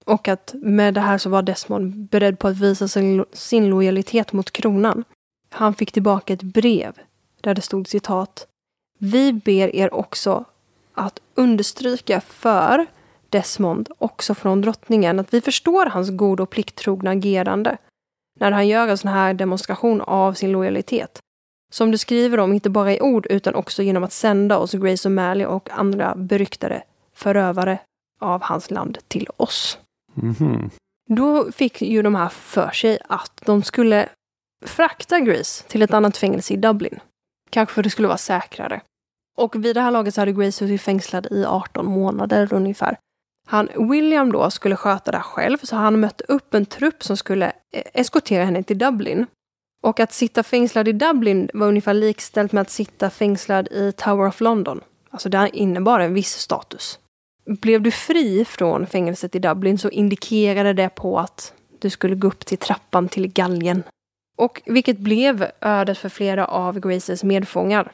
Och 0.10 0.28
att 0.28 0.56
med 0.62 0.94
det 0.94 1.02
här 1.02 1.18
så 1.18 1.30
var 1.30 1.42
Desmond 1.42 1.94
beredd 1.94 2.40
på 2.40 2.48
att 2.48 2.58
visa 2.58 2.88
sin, 2.88 3.26
sin 3.34 3.70
lojalitet 3.70 4.34
mot 4.34 4.52
kronan. 4.52 5.04
Han 5.50 5.74
fick 5.74 5.92
tillbaka 5.92 6.34
ett 6.34 6.44
brev 6.44 6.94
där 7.42 7.56
det 7.56 7.62
stod 7.62 7.88
citat. 7.88 8.48
Vi 9.00 9.34
ber 9.34 9.76
er 9.76 9.94
också 9.94 10.46
att 10.94 11.20
understryka 11.36 12.22
för 12.22 12.86
Desmond, 13.30 13.90
också 13.98 14.36
från 14.36 14.62
drottningen, 14.62 15.20
att 15.20 15.34
vi 15.34 15.42
förstår 15.42 15.86
hans 15.86 16.10
god 16.10 16.40
och 16.40 16.50
plikttrogna 16.50 17.12
agerande 17.12 17.78
när 18.40 18.52
han 18.52 18.68
gör 18.68 18.88
en 18.88 18.98
sån 18.98 19.12
här 19.12 19.34
demonstration 19.34 20.02
av 20.02 20.34
sin 20.34 20.52
lojalitet. 20.52 21.20
Som 21.72 21.92
du 21.92 21.98
skriver 21.98 22.40
om, 22.40 22.54
inte 22.54 22.70
bara 22.70 22.94
i 22.94 23.02
ord 23.02 23.28
utan 23.30 23.56
också 23.56 23.84
genom 23.84 24.04
att 24.04 24.14
sända 24.14 24.58
oss 24.58 24.72
Grace 24.72 25.10
O'Malley 25.10 25.46
och 25.46 25.70
andra 25.72 26.16
beryktade 26.16 26.84
förövare 27.14 27.80
av 28.20 28.42
hans 28.42 28.72
land 28.72 28.98
till 29.08 29.28
oss. 29.38 29.78
Mhm. 30.22 30.70
Då 31.10 31.52
fick 31.52 31.82
ju 31.82 32.02
de 32.02 32.16
här 32.16 32.30
för 32.30 32.72
sig 32.72 33.00
att 33.10 33.42
de 33.46 33.64
skulle 33.64 34.10
frakta 34.66 35.20
Grace 35.20 35.64
till 35.68 35.82
ett 35.82 35.94
annat 35.94 36.18
fängelse 36.18 36.54
i 36.54 36.58
Dublin. 36.58 37.00
Kanske 37.50 37.74
för 37.74 37.82
att 37.82 37.84
det 37.84 37.90
skulle 37.90 38.08
vara 38.08 38.18
säkrare. 38.18 38.82
Och 39.38 39.66
vid 39.66 39.76
det 39.76 39.82
här 39.82 39.92
laget 39.92 40.14
så 40.14 40.22
hade 40.22 40.32
Grace 40.32 40.52
suttit 40.52 40.82
fängslad 40.82 41.28
i 41.32 41.46
18 41.46 41.86
månader 41.86 42.54
ungefär. 42.54 42.98
Han, 43.48 43.70
William 43.92 44.32
då 44.32 44.52
skulle 44.52 44.76
sköta 44.76 45.12
det 45.12 45.18
här 45.18 45.24
själv, 45.24 45.58
så 45.64 45.76
han 45.76 46.00
mötte 46.00 46.24
upp 46.28 46.54
en 46.54 46.66
trupp 46.66 47.04
som 47.04 47.18
skulle 47.18 47.52
e- 47.72 47.84
eskortera 47.94 48.46
henne 48.46 48.64
till 48.64 48.78
Dublin. 48.78 49.26
Och 49.84 50.00
att 50.00 50.14
sitta 50.14 50.44
fängslad 50.44 50.88
i 50.88 50.92
Dublin 50.92 51.50
var 51.54 51.68
ungefär 51.68 51.94
likställt 51.94 52.52
med 52.52 52.62
att 52.62 52.70
sitta 52.70 53.10
fängslad 53.10 53.68
i 53.68 53.92
Tower 53.92 54.28
of 54.28 54.42
London. 54.42 54.82
Alltså 55.10 55.30
det 55.30 55.50
innebar 55.54 56.00
en 56.00 56.14
viss 56.14 56.34
status. 56.34 57.00
Blev 57.50 57.82
du 57.82 57.92
fri 57.92 58.46
från 58.46 58.88
fängelset 58.88 59.36
i 59.36 59.40
Dublin 59.40 59.78
så 59.78 59.90
indikerade 59.90 60.74
det 60.74 60.90
på 60.90 61.20
att 61.20 61.54
du 61.80 61.90
skulle 61.90 62.16
gå 62.16 62.28
upp 62.28 62.46
till 62.46 62.58
trappan 62.58 63.10
till 63.10 63.28
galgen. 63.28 63.84
Och 64.38 64.62
vilket 64.66 64.98
blev 64.98 65.52
ödet 65.62 65.98
för 65.98 66.10
flera 66.10 66.46
av 66.46 66.80
Graces 66.80 67.24
medfångar. 67.24 67.92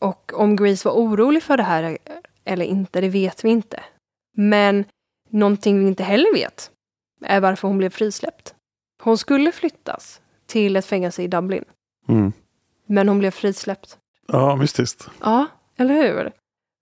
Och 0.00 0.32
om 0.34 0.56
Grace 0.56 0.88
var 0.88 0.94
orolig 0.96 1.42
för 1.42 1.56
det 1.56 1.62
här 1.62 1.98
eller 2.44 2.64
inte, 2.64 3.00
det 3.00 3.08
vet 3.08 3.44
vi 3.44 3.48
inte. 3.48 3.80
Men 4.36 4.84
någonting 5.30 5.78
vi 5.78 5.86
inte 5.86 6.04
heller 6.04 6.34
vet 6.34 6.70
är 7.24 7.40
varför 7.40 7.68
hon 7.68 7.78
blev 7.78 7.90
frisläppt. 7.90 8.54
Hon 9.02 9.18
skulle 9.18 9.52
flyttas 9.52 10.20
till 10.46 10.76
ett 10.76 10.86
fängelse 10.86 11.22
i 11.22 11.28
Dublin. 11.28 11.64
Mm. 12.08 12.32
Men 12.86 13.08
hon 13.08 13.18
blev 13.18 13.30
frisläppt. 13.30 13.98
Ja, 14.26 14.56
mystiskt. 14.56 15.10
Ja, 15.20 15.46
eller 15.76 15.94
hur? 15.94 16.32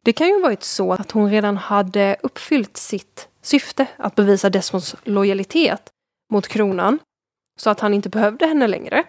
Det 0.06 0.12
kan 0.12 0.26
ju 0.26 0.40
varit 0.40 0.62
så 0.62 0.92
att 0.92 1.10
hon 1.10 1.30
redan 1.30 1.56
hade 1.56 2.16
uppfyllt 2.22 2.76
sitt 2.76 3.28
syfte 3.42 3.86
att 3.96 4.14
bevisa 4.14 4.50
Desmonds 4.50 4.96
lojalitet 5.04 5.90
mot 6.32 6.48
kronan. 6.48 6.98
Så 7.60 7.70
att 7.70 7.80
han 7.80 7.94
inte 7.94 8.08
behövde 8.08 8.46
henne 8.46 8.66
längre. 8.66 9.04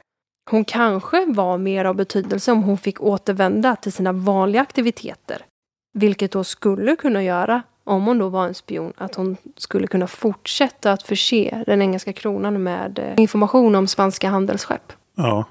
Hon 0.51 0.65
kanske 0.65 1.25
var 1.25 1.57
mer 1.57 1.85
av 1.85 1.95
betydelse 1.95 2.51
om 2.51 2.63
hon 2.63 2.77
fick 2.77 3.01
återvända 3.01 3.75
till 3.75 3.91
sina 3.91 4.11
vanliga 4.11 4.61
aktiviteter. 4.61 5.45
Vilket 5.93 6.31
då 6.31 6.43
skulle 6.43 6.95
kunna 6.95 7.23
göra, 7.23 7.61
om 7.83 8.05
hon 8.05 8.17
då 8.17 8.29
var 8.29 8.45
en 8.45 8.53
spion, 8.53 8.93
att 8.97 9.15
hon 9.15 9.37
skulle 9.55 9.87
kunna 9.87 10.07
fortsätta 10.07 10.91
att 10.91 11.03
förse 11.03 11.63
den 11.65 11.81
engelska 11.81 12.13
kronan 12.13 12.63
med 12.63 12.99
eh, 12.99 13.21
information 13.21 13.75
om 13.75 13.87
spanska 13.87 14.29
handelsskepp. 14.29 14.93
Ja. 15.15 15.45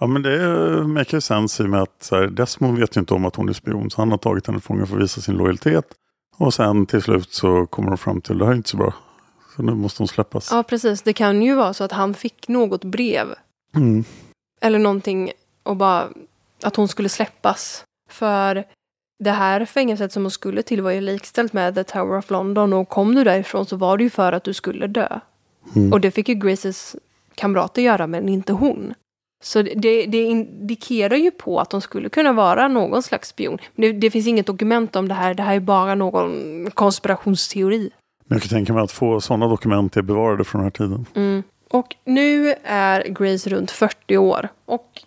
Ja 0.00 0.06
men 0.06 0.22
det 0.22 0.38
make 0.86 1.20
sense 1.20 1.62
i 1.62 1.66
och 1.66 1.70
med 1.70 1.82
att 1.82 2.02
så 2.02 2.16
här, 2.16 2.26
Desmond 2.26 2.78
vet 2.78 2.96
ju 2.96 3.00
inte 3.00 3.14
om 3.14 3.24
att 3.24 3.36
hon 3.36 3.48
är 3.48 3.52
spion. 3.52 3.90
Så 3.90 4.00
han 4.00 4.10
har 4.10 4.18
tagit 4.18 4.46
henne 4.46 4.60
fången 4.60 4.86
för 4.86 4.96
att 4.96 5.02
visa 5.02 5.20
sin 5.20 5.36
lojalitet. 5.36 5.84
Och 6.36 6.54
sen 6.54 6.86
till 6.86 7.02
slut 7.02 7.32
så 7.32 7.66
kommer 7.66 7.88
de 7.88 7.98
fram 7.98 8.20
till 8.20 8.32
att 8.32 8.38
det 8.38 8.44
här 8.44 8.52
är 8.52 8.56
inte 8.56 8.68
så 8.68 8.76
bra. 8.76 8.94
Så 9.56 9.62
nu 9.62 9.74
måste 9.74 10.02
hon 10.02 10.08
släppas. 10.08 10.48
Ja, 10.52 10.62
precis. 10.62 11.02
Det 11.02 11.12
kan 11.12 11.42
ju 11.42 11.54
vara 11.54 11.74
så 11.74 11.84
att 11.84 11.92
han 11.92 12.14
fick 12.14 12.48
något 12.48 12.84
brev. 12.84 13.26
Mm. 13.74 14.04
Eller 14.60 14.78
någonting 14.78 15.32
och 15.62 15.76
bara 15.76 16.08
att 16.62 16.76
hon 16.76 16.88
skulle 16.88 17.08
släppas. 17.08 17.84
För 18.10 18.64
det 19.18 19.30
här 19.30 19.64
fängelset 19.64 20.12
som 20.12 20.22
hon 20.22 20.30
skulle 20.30 20.62
till 20.62 20.82
var 20.82 20.90
ju 20.90 21.00
likställt 21.00 21.52
med 21.52 21.74
The 21.74 21.84
Tower 21.84 22.18
of 22.18 22.30
London 22.30 22.72
och 22.72 22.88
kom 22.88 23.14
du 23.14 23.24
därifrån 23.24 23.66
så 23.66 23.76
var 23.76 23.96
det 23.96 24.04
ju 24.04 24.10
för 24.10 24.32
att 24.32 24.44
du 24.44 24.52
skulle 24.52 24.86
dö. 24.86 25.20
Mm. 25.76 25.92
Och 25.92 26.00
det 26.00 26.10
fick 26.10 26.28
ju 26.28 26.34
Graces 26.34 26.96
kamrater 27.34 27.82
göra 27.82 28.06
men 28.06 28.28
inte 28.28 28.52
hon. 28.52 28.94
Så 29.42 29.62
det, 29.62 30.06
det 30.06 30.22
indikerar 30.22 31.16
ju 31.16 31.30
på 31.30 31.60
att 31.60 31.70
de 31.70 31.80
skulle 31.80 32.08
kunna 32.08 32.32
vara 32.32 32.68
någon 32.68 33.02
slags 33.02 33.28
spion. 33.28 33.58
Men 33.74 33.82
det, 33.82 33.98
det 33.98 34.10
finns 34.10 34.26
inget 34.26 34.46
dokument 34.46 34.96
om 34.96 35.08
det 35.08 35.14
här. 35.14 35.34
Det 35.34 35.42
här 35.42 35.56
är 35.56 35.60
bara 35.60 35.94
någon 35.94 36.70
konspirationsteori. 36.74 37.90
Men 38.24 38.36
jag 38.36 38.42
kan 38.42 38.48
tänka 38.48 38.72
mig 38.72 38.82
att 38.82 38.92
få 38.92 39.20
sådana 39.20 39.48
dokument 39.48 39.96
är 39.96 40.02
bevarade 40.02 40.44
från 40.44 40.58
den 40.58 40.64
här 40.64 40.70
tiden. 40.70 41.06
Mm. 41.14 41.42
Och 41.70 41.96
nu 42.04 42.54
är 42.64 43.08
Grace 43.08 43.50
runt 43.50 43.70
40 43.70 44.16
år. 44.16 44.48
Och 44.64 45.02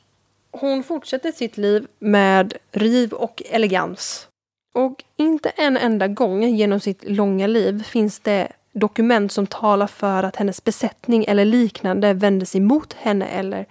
hon 0.51 0.83
fortsätter 0.83 1.31
sitt 1.31 1.57
liv 1.57 1.87
med 1.99 2.53
riv 2.71 3.13
och 3.13 3.43
elegans. 3.51 4.27
Och 4.73 5.03
inte 5.17 5.49
en 5.49 5.77
enda 5.77 6.07
gång 6.07 6.43
genom 6.43 6.79
sitt 6.79 7.03
långa 7.09 7.47
liv 7.47 7.83
finns 7.83 8.19
det 8.19 8.47
dokument 8.73 9.31
som 9.31 9.47
talar 9.47 9.87
för 9.87 10.23
att 10.23 10.35
hennes 10.35 10.63
besättning 10.63 11.25
eller 11.27 11.45
liknande 11.45 12.13
vände 12.13 12.45
sig 12.45 12.61
mot 12.61 12.93
henne 12.93 13.25
eller 13.25 13.65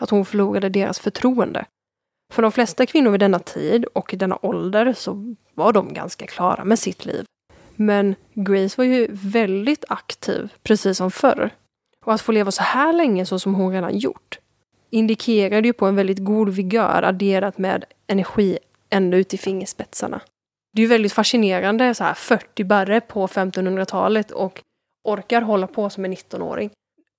att 0.00 0.10
hon 0.10 0.24
förlorade 0.24 0.68
deras 0.68 0.98
förtroende. 0.98 1.64
För 2.32 2.42
de 2.42 2.52
flesta 2.52 2.86
kvinnor 2.86 3.10
vid 3.10 3.20
denna 3.20 3.38
tid 3.38 3.84
och 3.84 4.14
i 4.14 4.16
denna 4.16 4.38
ålder 4.42 4.92
så 4.92 5.34
var 5.54 5.72
de 5.72 5.94
ganska 5.94 6.26
klara 6.26 6.64
med 6.64 6.78
sitt 6.78 7.04
liv. 7.04 7.24
Men 7.76 8.14
Grace 8.34 8.74
var 8.76 8.84
ju 8.84 9.08
väldigt 9.10 9.84
aktiv, 9.88 10.52
precis 10.62 10.96
som 10.96 11.10
förr. 11.10 11.50
Och 12.04 12.14
att 12.14 12.20
få 12.20 12.32
leva 12.32 12.50
så 12.50 12.62
här 12.62 12.92
länge 12.92 13.26
så 13.26 13.38
som 13.38 13.54
hon 13.54 13.72
redan 13.72 13.98
gjort 13.98 14.38
indikerade 14.90 15.68
ju 15.68 15.72
på 15.72 15.86
en 15.86 15.96
väldigt 15.96 16.24
god 16.24 16.48
vigör 16.48 17.02
adderat 17.02 17.58
med 17.58 17.84
energi 18.06 18.58
ända 18.90 19.16
ut 19.16 19.34
i 19.34 19.38
fingerspetsarna. 19.38 20.20
Det 20.72 20.82
är 20.82 20.84
ju 20.84 20.88
väldigt 20.88 21.12
fascinerande 21.12 21.94
så 21.94 22.04
här 22.04 22.14
40 22.14 22.64
barre 22.64 23.00
på 23.00 23.26
1500-talet 23.26 24.30
och 24.30 24.62
orkar 25.04 25.42
hålla 25.42 25.66
på 25.66 25.90
som 25.90 26.04
en 26.04 26.14
19-åring. 26.14 26.70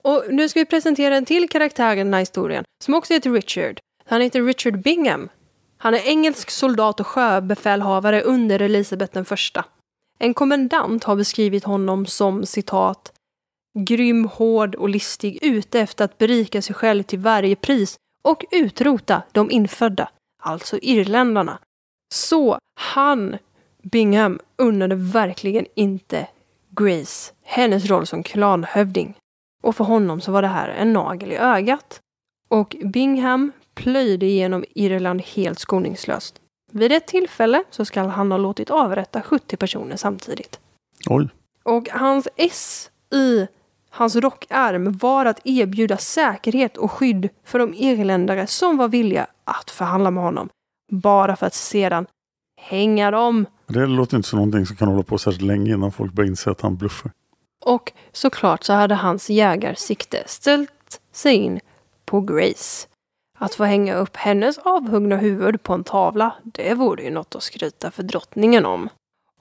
Och 0.04 0.24
nu 0.30 0.50
ska 0.50 0.60
vi 0.60 0.66
presentera 0.66 1.16
en 1.16 1.26
till 1.26 1.50
karaktär 1.50 1.94
i 1.94 1.98
den 1.98 2.14
här 2.14 2.20
historien 2.20 2.64
som 2.84 2.94
också 2.94 3.14
heter 3.14 3.32
Richard. 3.32 3.80
Han 4.06 4.22
heter 4.22 4.42
Richard 4.42 4.82
Bingham. 4.82 5.30
Han 5.78 5.94
är 5.94 6.08
engelsk 6.08 6.50
soldat 6.50 7.00
och 7.00 7.08
sjöbefälhavare 7.08 8.22
under 8.22 8.62
Elisabeth 8.62 9.14
den 9.14 9.26
första. 9.26 9.66
En 10.20 10.34
kommendant 10.34 11.04
har 11.04 11.16
beskrivit 11.16 11.64
honom 11.64 12.06
som 12.06 12.46
citat 12.46 13.14
grym, 13.80 14.26
hård 14.26 14.76
och 14.76 14.90
listig 14.90 15.40
ute 15.42 15.80
efter 15.80 16.06
att 16.06 16.18
berika 16.18 16.62
sig 16.62 16.76
själv 16.76 17.04
till 17.04 17.20
varje 17.20 17.56
pris 17.56 17.98
och 18.22 18.46
utrota 18.52 19.24
de 19.32 19.52
infödda, 19.52 20.10
alltså 20.40 20.80
irländarna. 20.82 21.60
Så 22.14 22.60
han, 22.80 23.38
Bingham, 23.84 24.40
unnade 24.58 24.96
verkligen 24.96 25.66
inte 25.76 26.28
Grace 26.70 27.34
hennes 27.44 27.86
roll 27.86 28.08
som 28.08 28.24
klanhövding. 28.24 29.16
Och 29.62 29.76
för 29.76 29.84
honom 29.84 30.22
så 30.22 30.32
var 30.32 30.42
det 30.42 30.48
här 30.48 30.70
en 30.70 30.94
nagel 30.94 31.32
i 31.32 31.38
ögat. 31.38 32.00
Och 32.50 32.76
Bingham 32.84 33.52
plöjde 33.76 34.26
igenom 34.26 34.64
Irland 34.76 35.22
helt 35.22 35.60
skoningslöst. 35.60 36.36
Vid 36.72 36.92
ett 36.92 37.08
tillfälle 37.08 37.64
så 37.70 37.86
skall 37.86 38.10
han 38.10 38.32
ha 38.32 38.38
låtit 38.38 38.70
avrätta 38.70 39.22
70 39.22 39.58
personer 39.58 39.96
samtidigt. 39.96 40.60
Oj. 41.10 41.30
Och 41.64 41.90
hans 41.90 42.28
S 42.36 42.90
i 43.14 43.48
hans 43.90 44.16
rockärm 44.16 44.98
var 44.98 45.26
att 45.26 45.40
erbjuda 45.44 45.98
säkerhet 45.98 46.78
och 46.78 46.92
skydd 46.92 47.30
för 47.46 47.60
de 47.60 47.74
irländare 47.74 48.48
som 48.48 48.78
var 48.78 48.88
villiga 48.88 49.28
att 49.44 49.72
förhandla 49.72 50.12
med 50.12 50.24
honom. 50.24 50.50
Bara 50.92 51.36
för 51.36 51.46
att 51.48 51.54
sedan 51.54 52.06
hänga 52.62 53.12
dem. 53.12 53.46
Det 53.68 53.86
låter 53.86 54.18
inte 54.18 54.30
som 54.30 54.38
någonting 54.38 54.66
som 54.66 54.76
kan 54.76 54.88
hålla 54.88 55.04
på 55.04 55.18
särskilt 55.18 55.48
länge 55.48 55.74
innan 55.74 55.92
folk 55.92 56.14
börjar 56.14 56.30
inse 56.30 56.52
att 56.52 56.62
han 56.62 56.76
bluffar. 56.76 57.12
Och 57.66 57.94
såklart 58.12 58.64
så 58.64 58.74
hade 58.74 58.96
hans 58.96 59.30
jägarsikte 59.30 60.24
ställt 60.26 61.02
sig 61.12 61.36
in 61.36 61.60
på 62.06 62.22
Grace. 62.22 62.88
Att 63.40 63.56
få 63.56 63.64
hänga 63.64 63.96
upp 63.96 64.18
hennes 64.18 64.58
avhuggna 64.58 65.18
huvud 65.18 65.64
på 65.64 65.74
en 65.74 65.84
tavla, 65.84 66.34
det 66.44 66.74
vore 66.74 67.04
ju 67.04 67.10
något 67.10 67.36
att 67.36 67.44
skryta 67.44 67.92
för 67.92 68.04
drottningen 68.04 68.66
om. 68.66 68.90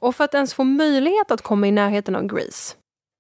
Och 0.00 0.16
för 0.16 0.24
att 0.24 0.35
ens 0.35 0.54
få 0.54 0.64
möjlighet 0.64 1.30
att 1.30 1.42
komma 1.42 1.66
i 1.66 1.70
närheten 1.70 2.16
av 2.16 2.26
Grace 2.26 2.74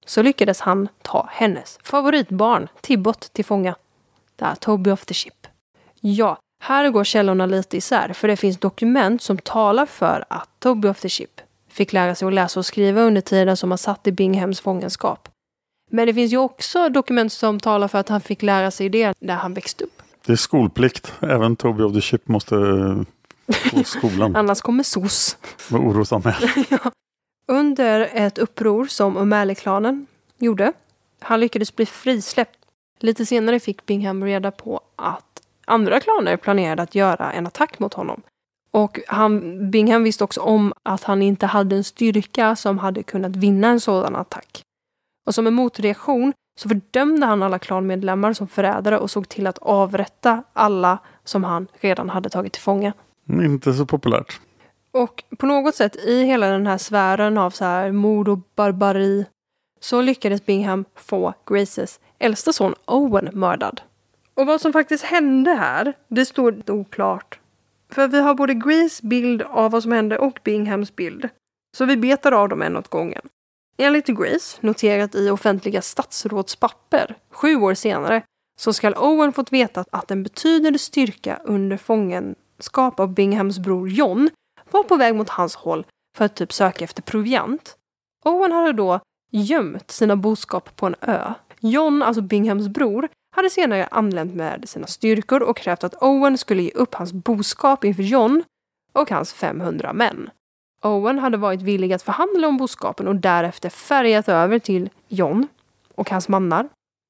så 0.06 0.22
lyckades 0.22 0.60
han 0.60 0.88
ta 1.02 1.28
hennes 1.30 1.78
favoritbarn, 1.82 2.68
Tibbot, 2.80 3.20
till 3.32 3.44
fånga. 3.44 3.74
Det 4.36 4.44
är 4.44 4.54
Toby 4.54 4.90
of 4.90 5.04
the 5.04 5.14
Ship. 5.14 5.46
Ja, 6.00 6.38
här 6.62 6.90
går 6.90 7.04
källorna 7.04 7.46
lite 7.46 7.76
isär 7.76 8.12
för 8.12 8.28
det 8.28 8.36
finns 8.36 8.58
dokument 8.58 9.22
som 9.22 9.38
talar 9.38 9.86
för 9.86 10.24
att 10.28 10.48
Toby 10.58 10.88
of 10.88 11.00
the 11.00 11.08
Ship 11.08 11.40
fick 11.70 11.92
lära 11.92 12.14
sig 12.14 12.28
att 12.28 12.34
läsa 12.34 12.60
och 12.60 12.66
skriva 12.66 13.00
under 13.00 13.20
tiden 13.20 13.56
som 13.56 13.70
han 13.70 13.78
satt 13.78 14.06
i 14.06 14.12
Binghams 14.12 14.60
fångenskap. 14.60 15.28
Men 15.90 16.06
det 16.06 16.14
finns 16.14 16.32
ju 16.32 16.36
också 16.36 16.88
dokument 16.88 17.32
som 17.32 17.60
talar 17.60 17.88
för 17.88 17.98
att 17.98 18.08
han 18.08 18.20
fick 18.20 18.42
lära 18.42 18.70
sig 18.70 18.88
det 18.88 19.14
när 19.20 19.34
han 19.34 19.54
växte 19.54 19.84
upp. 19.84 20.02
Det 20.26 20.32
är 20.32 20.36
skolplikt. 20.36 21.12
Även 21.20 21.56
Toby 21.56 21.82
of 21.82 21.92
the 21.92 22.00
Ship 22.00 22.28
måste 22.28 22.54
gå 23.72 23.84
skolan. 23.84 24.36
Annars 24.36 24.60
kommer 24.60 24.82
SOS. 24.82 25.36
Med. 26.24 26.34
ja. 26.68 26.78
Under 27.46 28.10
ett 28.12 28.38
uppror 28.38 28.86
som 28.86 29.18
O'Malley-klanen 29.18 30.06
gjorde. 30.38 30.72
Han 31.20 31.40
lyckades 31.40 31.76
bli 31.76 31.86
frisläppt. 31.86 32.58
Lite 33.00 33.26
senare 33.26 33.60
fick 33.60 33.86
Bingham 33.86 34.24
reda 34.24 34.50
på 34.50 34.80
att 34.96 35.42
andra 35.64 36.00
klaner 36.00 36.36
planerade 36.36 36.82
att 36.82 36.94
göra 36.94 37.32
en 37.32 37.46
attack 37.46 37.78
mot 37.78 37.94
honom. 37.94 38.22
Och 38.70 39.00
han, 39.08 39.70
Bingham 39.70 40.04
visste 40.04 40.24
också 40.24 40.40
om 40.40 40.72
att 40.82 41.04
han 41.04 41.22
inte 41.22 41.46
hade 41.46 41.76
en 41.76 41.84
styrka 41.84 42.56
som 42.56 42.78
hade 42.78 43.02
kunnat 43.02 43.36
vinna 43.36 43.68
en 43.68 43.80
sådan 43.80 44.16
attack. 44.16 44.62
Och 45.26 45.34
som 45.34 45.46
en 45.46 45.54
motreaktion 45.54 46.32
så 46.60 46.68
fördömde 46.68 47.26
han 47.26 47.42
alla 47.42 47.58
klanmedlemmar 47.58 48.32
som 48.32 48.48
förrädare 48.48 48.98
och 48.98 49.10
såg 49.10 49.28
till 49.28 49.46
att 49.46 49.58
avrätta 49.58 50.42
alla 50.52 50.98
som 51.24 51.44
han 51.44 51.66
redan 51.80 52.08
hade 52.08 52.28
tagit 52.28 52.52
till 52.52 52.62
fånga. 52.62 52.92
Inte 53.28 53.72
så 53.72 53.86
populärt. 53.86 54.40
Och 54.92 55.24
på 55.38 55.46
något 55.46 55.74
sätt 55.74 55.96
i 55.96 56.24
hela 56.24 56.46
den 56.46 56.66
här 56.66 56.78
sfären 56.78 57.38
av 57.38 57.50
så 57.50 57.64
här 57.64 57.92
mord 57.92 58.28
och 58.28 58.38
barbari 58.56 59.26
så 59.80 60.00
lyckades 60.00 60.46
Bingham 60.46 60.84
få 60.94 61.34
Graces 61.46 62.00
äldsta 62.18 62.52
son 62.52 62.74
Owen 62.84 63.30
mördad. 63.32 63.80
Och 64.34 64.46
vad 64.46 64.60
som 64.60 64.72
faktiskt 64.72 65.04
hände 65.04 65.50
här, 65.50 65.92
det 66.08 66.26
står 66.26 66.70
oklart. 66.70 67.40
För 67.90 68.08
vi 68.08 68.20
har 68.20 68.34
både 68.34 68.54
Grees 68.54 69.02
bild 69.02 69.42
av 69.42 69.70
vad 69.70 69.82
som 69.82 69.92
hände 69.92 70.18
och 70.18 70.38
Binghams 70.44 70.96
bild. 70.96 71.28
Så 71.76 71.84
vi 71.84 71.96
betar 71.96 72.32
av 72.32 72.48
dem 72.48 72.62
en 72.62 72.76
åt 72.76 72.88
gången. 72.88 73.22
Enligt 73.78 74.06
Grace, 74.06 74.58
noterat 74.60 75.14
i 75.14 75.30
offentliga 75.30 75.82
statsrådspapper, 75.82 77.16
sju 77.30 77.56
år 77.56 77.74
senare, 77.74 78.22
så 78.60 78.72
skall 78.72 78.94
Owen 78.94 79.32
fått 79.32 79.52
veta 79.52 79.84
att 79.90 80.10
en 80.10 80.22
betydande 80.22 80.78
styrka 80.78 81.40
under 81.44 81.76
fångenskap 81.76 83.00
av 83.00 83.14
Binghams 83.14 83.58
bror 83.58 83.88
John 83.88 84.30
var 84.70 84.82
på 84.82 84.96
väg 84.96 85.14
mot 85.14 85.28
hans 85.28 85.54
håll 85.54 85.86
för 86.16 86.24
att 86.24 86.36
typ 86.36 86.52
söka 86.52 86.84
efter 86.84 87.02
proviant. 87.02 87.76
Owen 88.24 88.52
hade 88.52 88.72
då 88.72 89.00
gömt 89.30 89.90
sina 89.90 90.16
boskap 90.16 90.76
på 90.76 90.86
en 90.86 90.94
ö. 91.00 91.32
John, 91.60 92.02
alltså 92.02 92.22
Binghams 92.22 92.68
bror, 92.68 93.08
hade 93.30 93.50
senare 93.50 93.88
anlänt 93.90 94.34
med 94.34 94.68
sina 94.68 94.86
styrkor 94.86 95.42
och 95.42 95.56
krävt 95.56 95.84
att 95.84 96.02
Owen 96.02 96.38
skulle 96.38 96.62
ge 96.62 96.70
upp 96.70 96.94
hans 96.94 97.12
boskap 97.12 97.84
inför 97.84 98.02
John 98.02 98.42
och 98.92 99.10
hans 99.10 99.32
500 99.32 99.92
män. 99.92 100.30
Owen 100.84 101.18
hade 101.18 101.36
varit 101.36 101.62
villig 101.62 101.92
att 101.92 102.02
förhandla 102.02 102.48
om 102.48 102.56
boskapen 102.56 103.08
och 103.08 103.16
därefter 103.16 103.68
färgat 103.68 104.28
över 104.28 104.58
till 104.58 104.90
John 105.08 105.48
och 105.94 106.10
hans 106.10 106.28
mannar 106.28 106.68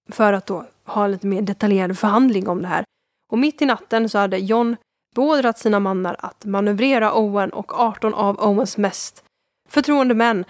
för 0.08 0.32
att 0.32 0.46
då 0.46 0.66
ha 0.84 1.06
lite 1.06 1.26
mer 1.26 1.42
detaljerad 1.42 1.98
förhandling 1.98 2.48
om 2.48 2.62
det 2.62 2.68
här. 2.68 2.84
Och 3.32 3.38
mitt 3.38 3.62
i 3.62 3.66
natten 3.66 4.08
så 4.08 4.18
hade 4.18 4.38
John 4.38 4.76
beordrat 5.14 5.58
sina 5.58 5.80
mannar 5.80 6.16
att 6.18 6.44
manövrera 6.44 7.14
Owen 7.14 7.50
och 7.50 7.80
18 7.80 8.14
av 8.14 8.40
Owens 8.40 8.76
mest 8.76 9.24
förtroende 9.68 10.14
män 10.14 10.44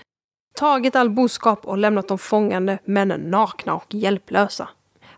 tagit 0.55 0.97
all 0.97 1.11
boskap 1.11 1.67
och 1.67 1.79
lämnat 1.79 2.09
de 2.09 2.19
fångande 2.19 2.79
männen 2.85 3.21
nakna 3.21 3.75
och 3.75 3.95
hjälplösa. 3.95 4.69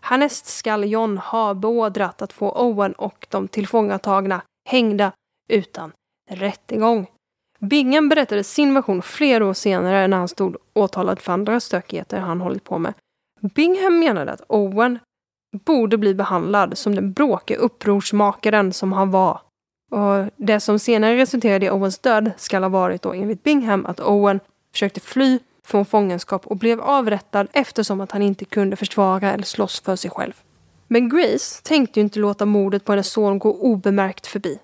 Härnäst 0.05 0.45
skall 0.45 0.83
John 0.83 1.17
ha 1.17 1.53
beordrat 1.53 2.21
att 2.21 2.33
få 2.33 2.51
Owen 2.51 2.93
och 2.93 3.27
de 3.29 3.47
tillfångatagna 3.47 4.41
hängda 4.69 5.11
utan 5.49 5.91
rättegång. 6.29 7.07
Bingen 7.59 8.09
berättade 8.09 8.43
sin 8.43 8.73
version 8.73 9.01
flera 9.01 9.45
år 9.45 9.53
senare 9.53 10.07
när 10.07 10.17
han 10.17 10.27
stod 10.27 10.55
åtalad 10.73 11.19
för 11.19 11.33
andra 11.33 11.59
stökigheter 11.59 12.19
han 12.19 12.41
hållit 12.41 12.63
på 12.63 12.77
med. 12.77 12.93
Bingham 13.41 13.99
menade 13.99 14.31
att 14.31 14.41
Owen 14.47 14.99
borde 15.65 15.97
bli 15.97 16.13
behandlad 16.13 16.77
som 16.77 16.95
den 16.95 17.13
bråkiga 17.13 17.57
upprorsmakaren 17.57 18.73
som 18.73 18.91
han 18.93 19.11
var. 19.11 19.41
Och 19.91 20.29
det 20.35 20.59
som 20.59 20.79
senare 20.79 21.17
resulterade 21.17 21.65
i 21.65 21.69
Owens 21.69 21.99
död 21.99 22.31
skall 22.37 22.63
ha 22.63 22.69
varit 22.69 23.01
då 23.01 23.13
enligt 23.13 23.43
Bingham 23.43 23.85
att 23.85 23.99
Owen 23.99 24.39
försökte 24.71 24.99
fly 24.99 25.39
från 25.67 25.85
fångenskap 25.85 26.47
och 26.47 26.57
blev 26.57 26.81
avrättad 26.81 27.47
eftersom 27.53 28.01
att 28.01 28.11
han 28.11 28.21
inte 28.21 28.45
kunde 28.45 28.75
försvara 28.75 29.31
eller 29.31 29.43
slåss 29.43 29.79
för 29.79 29.95
sig 29.95 30.11
själv. 30.11 30.33
Men 30.87 31.09
Grace 31.09 31.61
tänkte 31.63 31.99
ju 31.99 32.03
inte 32.03 32.19
låta 32.19 32.45
mordet 32.45 32.85
på 32.85 32.91
hennes 32.91 33.11
son 33.11 33.39
gå 33.39 33.53
obemärkt 33.53 34.27
förbi. 34.27 34.59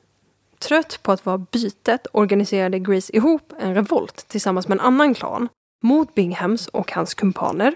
Trött 0.59 0.99
på 1.03 1.11
att 1.11 1.25
vara 1.25 1.37
bytet 1.37 2.07
organiserade 2.13 2.79
Grace 2.79 3.15
ihop 3.15 3.53
en 3.59 3.75
revolt 3.75 4.27
tillsammans 4.27 4.67
med 4.67 4.75
en 4.75 4.85
annan 4.85 5.13
klan 5.13 5.47
mot 5.83 6.15
Binghams 6.15 6.67
och 6.67 6.91
hans 6.91 7.13
kumpaner 7.13 7.75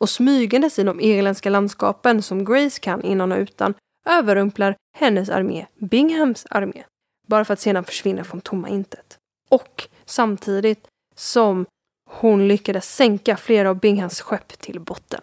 och 0.00 0.10
smygandes 0.10 0.78
i 0.78 0.82
de 0.82 1.00
irländska 1.00 1.50
landskapen 1.50 2.22
som 2.22 2.44
Grace 2.44 2.80
kan 2.80 3.02
innan 3.02 3.32
och 3.32 3.38
utan 3.38 3.74
överrumplar 4.06 4.76
hennes 4.98 5.30
armé 5.30 5.66
Binghams 5.78 6.46
armé 6.50 6.84
bara 7.26 7.44
för 7.44 7.52
att 7.52 7.60
sedan 7.60 7.84
försvinna 7.84 8.24
från 8.24 8.40
tomma 8.40 8.68
intet. 8.68 9.18
Och 9.50 9.88
samtidigt 10.04 10.86
som 11.16 11.66
hon 12.12 12.48
lyckades 12.48 12.94
sänka 12.94 13.36
flera 13.36 13.70
av 13.70 13.78
Binghams 13.78 14.20
skepp 14.20 14.48
till 14.48 14.80
botten. 14.80 15.20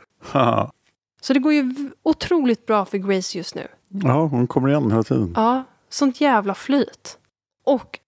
Så 1.21 1.33
det 1.33 1.39
går 1.39 1.53
ju 1.53 1.91
otroligt 2.03 2.65
bra 2.65 2.85
för 2.85 2.97
Grace 2.97 3.37
just 3.37 3.55
nu. 3.55 3.67
Ja, 3.87 4.25
hon 4.25 4.47
kommer 4.47 4.69
igen 4.69 4.91
hela 4.91 5.03
tiden. 5.03 5.33
Ja, 5.35 5.63
sånt 5.89 6.21
jävla 6.21 6.53
flyt. 6.53 7.17
Och 7.65 7.99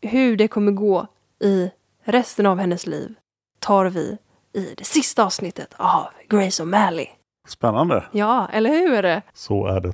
hur 0.00 0.36
det 0.36 0.48
kommer 0.48 0.72
gå 0.72 1.06
i 1.40 1.70
resten 2.04 2.46
av 2.46 2.58
hennes 2.58 2.86
liv 2.86 3.14
tar 3.58 3.86
vi 3.86 4.18
i 4.52 4.74
det 4.76 4.84
sista 4.84 5.24
avsnittet 5.24 5.74
av 5.76 6.06
Grace 6.28 6.62
O'Malley. 6.62 7.06
Spännande. 7.48 8.04
Ja, 8.12 8.48
eller 8.52 8.70
hur? 8.70 9.22
Så 9.34 9.66
är 9.66 9.80
det. 9.80 9.92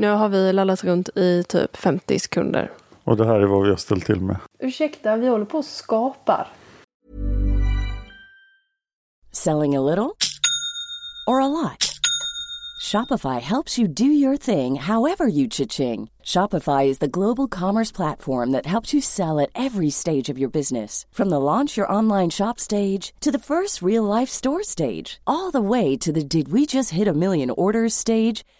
Nu 0.00 0.08
har 0.08 0.28
vi 0.28 0.52
lallat 0.52 0.84
runt 0.84 1.08
i 1.16 1.44
typ 1.48 1.76
50 1.76 2.18
sekunder. 2.18 2.70
Och 3.04 3.16
det 3.16 3.26
här 3.26 3.40
är 3.40 3.46
vad 3.46 3.62
vi 3.62 3.70
har 3.70 3.76
ställt 3.76 4.06
till 4.06 4.20
med. 4.20 4.36
Ursäkta, 4.58 5.16
vi 5.16 5.28
håller 5.28 5.44
på 5.44 5.58
och 5.58 5.64
skapar. 5.64 6.48
Selling 9.32 9.76
a 9.76 9.80
little 9.80 10.16
or 11.26 11.40
a 11.40 11.48
lot? 11.48 12.00
Shopify 12.80 13.40
helps 13.40 13.78
you 13.78 13.88
do 13.88 14.04
your 14.04 14.36
thing 14.36 14.76
however 14.76 15.26
you 15.26 15.48
cha-ching. 15.48 16.10
Shopify 16.24 16.86
is 16.86 16.98
the 16.98 17.08
global 17.12 17.48
commerce 17.48 17.92
platform 17.92 18.52
that 18.52 18.66
helps 18.66 18.94
you 18.94 19.02
sell 19.02 19.38
at 19.38 19.50
every 19.54 19.90
stage 19.90 20.32
of 20.32 20.38
your 20.38 20.50
business. 20.50 21.06
From 21.12 21.28
the 21.28 21.40
launch 21.40 21.76
your 21.76 21.92
online 21.92 22.30
shop 22.30 22.58
stage 22.58 23.12
to 23.20 23.30
the 23.30 23.38
first 23.38 23.82
real 23.82 24.18
life 24.20 24.30
store 24.30 24.62
stage, 24.62 25.20
all 25.26 25.50
the 25.50 25.60
way 25.60 25.96
to 25.98 26.10
the 26.12 26.24
did 26.24 26.48
we 26.52 26.64
just 26.64 26.90
hit 26.90 27.08
a 27.08 27.12
million 27.12 27.50
orders 27.50 27.94
stage. 27.94 28.44